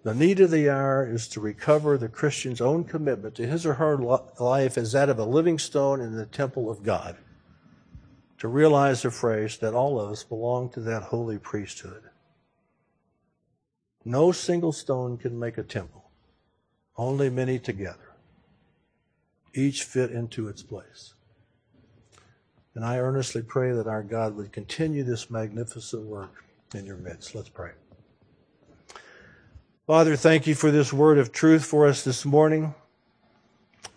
The 0.05 0.14
need 0.14 0.40
of 0.40 0.50
the 0.50 0.68
hour 0.68 1.07
is 1.09 1.28
to 1.28 1.40
recover 1.40 1.96
the 1.96 2.09
Christian's 2.09 2.61
own 2.61 2.84
commitment 2.84 3.36
to 3.36 3.46
his 3.46 3.64
or 3.64 3.74
her 3.74 3.96
life 3.96 4.76
as 4.76 4.92
that 4.92 5.09
of 5.09 5.18
a 5.18 5.24
living 5.24 5.59
stone 5.59 6.00
in 6.00 6.16
the 6.16 6.26
temple 6.26 6.68
of 6.68 6.82
God. 6.82 7.16
To 8.38 8.48
realize 8.48 9.05
afresh 9.05 9.59
that 9.59 9.74
all 9.74 10.00
of 10.00 10.11
us 10.11 10.24
belong 10.24 10.70
to 10.70 10.80
that 10.80 11.05
holy 11.05 11.38
priesthood. 11.38 12.03
No 14.05 14.32
single 14.32 14.72
stone 14.72 15.16
can 15.16 15.38
make 15.38 15.59
a 15.59 15.62
temple, 15.62 16.11
only 16.96 17.30
many 17.30 17.61
together, 17.61 18.16
each 19.55 19.84
fit 19.84 20.11
into 20.11 20.48
its 20.48 20.64
place. 20.64 21.14
And 22.74 22.84
I 22.84 22.98
earnestly 22.98 23.42
pray 23.42 23.70
that 23.70 23.86
our 23.86 24.03
God 24.03 24.34
would 24.34 24.50
continue 24.50 25.05
this 25.05 25.30
magnificent 25.30 26.03
work 26.03 26.44
in 26.74 26.84
your 26.84 26.96
midst. 26.96 27.36
Let's 27.36 27.48
pray. 27.48 27.72
Father, 29.93 30.16
thank 30.16 30.47
you 30.47 30.55
for 30.55 30.70
this 30.70 30.90
word 30.90 31.18
of 31.18 31.32
truth 31.32 31.66
for 31.66 31.86
us 31.86 32.03
this 32.03 32.24
morning. 32.24 32.74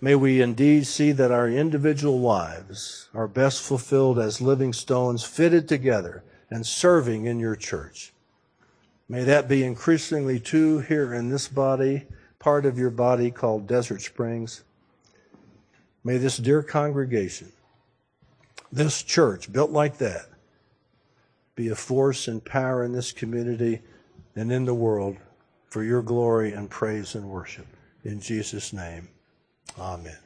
May 0.02 0.14
we 0.14 0.42
indeed 0.42 0.88
see 0.88 1.14
that 1.14 1.32
our 1.32 1.48
individual 1.48 2.20
lives 2.20 3.08
are 3.14 3.30
best 3.30 3.62
fulfilled 3.62 4.20
as 4.20 4.42
living 4.42 4.74
stones 4.74 5.24
fitted 5.24 5.70
together 5.70 6.22
and 6.50 6.68
serving 6.68 7.28
in 7.28 7.40
your 7.40 7.56
church. 7.56 8.12
May 9.08 9.24
that 9.24 9.48
be 9.48 9.64
increasingly 9.64 10.38
true 10.38 10.80
here 10.80 11.14
in 11.14 11.30
this 11.30 11.48
body, 11.48 12.08
part 12.40 12.66
of 12.66 12.78
your 12.78 12.90
body 12.90 13.32
called 13.32 13.66
Desert 13.66 14.02
Springs. 14.02 14.66
May 16.04 16.18
this 16.18 16.36
dear 16.36 16.62
congregation, 16.62 17.54
this 18.70 19.02
church 19.02 19.50
built 19.50 19.72
like 19.72 19.98
that, 20.00 20.26
be 21.56 21.70
a 21.70 21.76
force 21.76 22.28
and 22.28 22.44
power 22.44 22.84
in 22.84 22.92
this 22.92 23.14
community 23.14 23.80
and 24.36 24.52
in 24.52 24.66
the 24.66 24.76
world 24.76 25.16
for 25.76 25.84
your 25.84 26.02
glory 26.02 26.54
and 26.54 26.70
praise 26.70 27.16
and 27.16 27.30
worship. 27.30 27.68
In 28.06 28.22
Jesus' 28.22 28.72
name, 28.72 29.10
amen. 29.78 30.16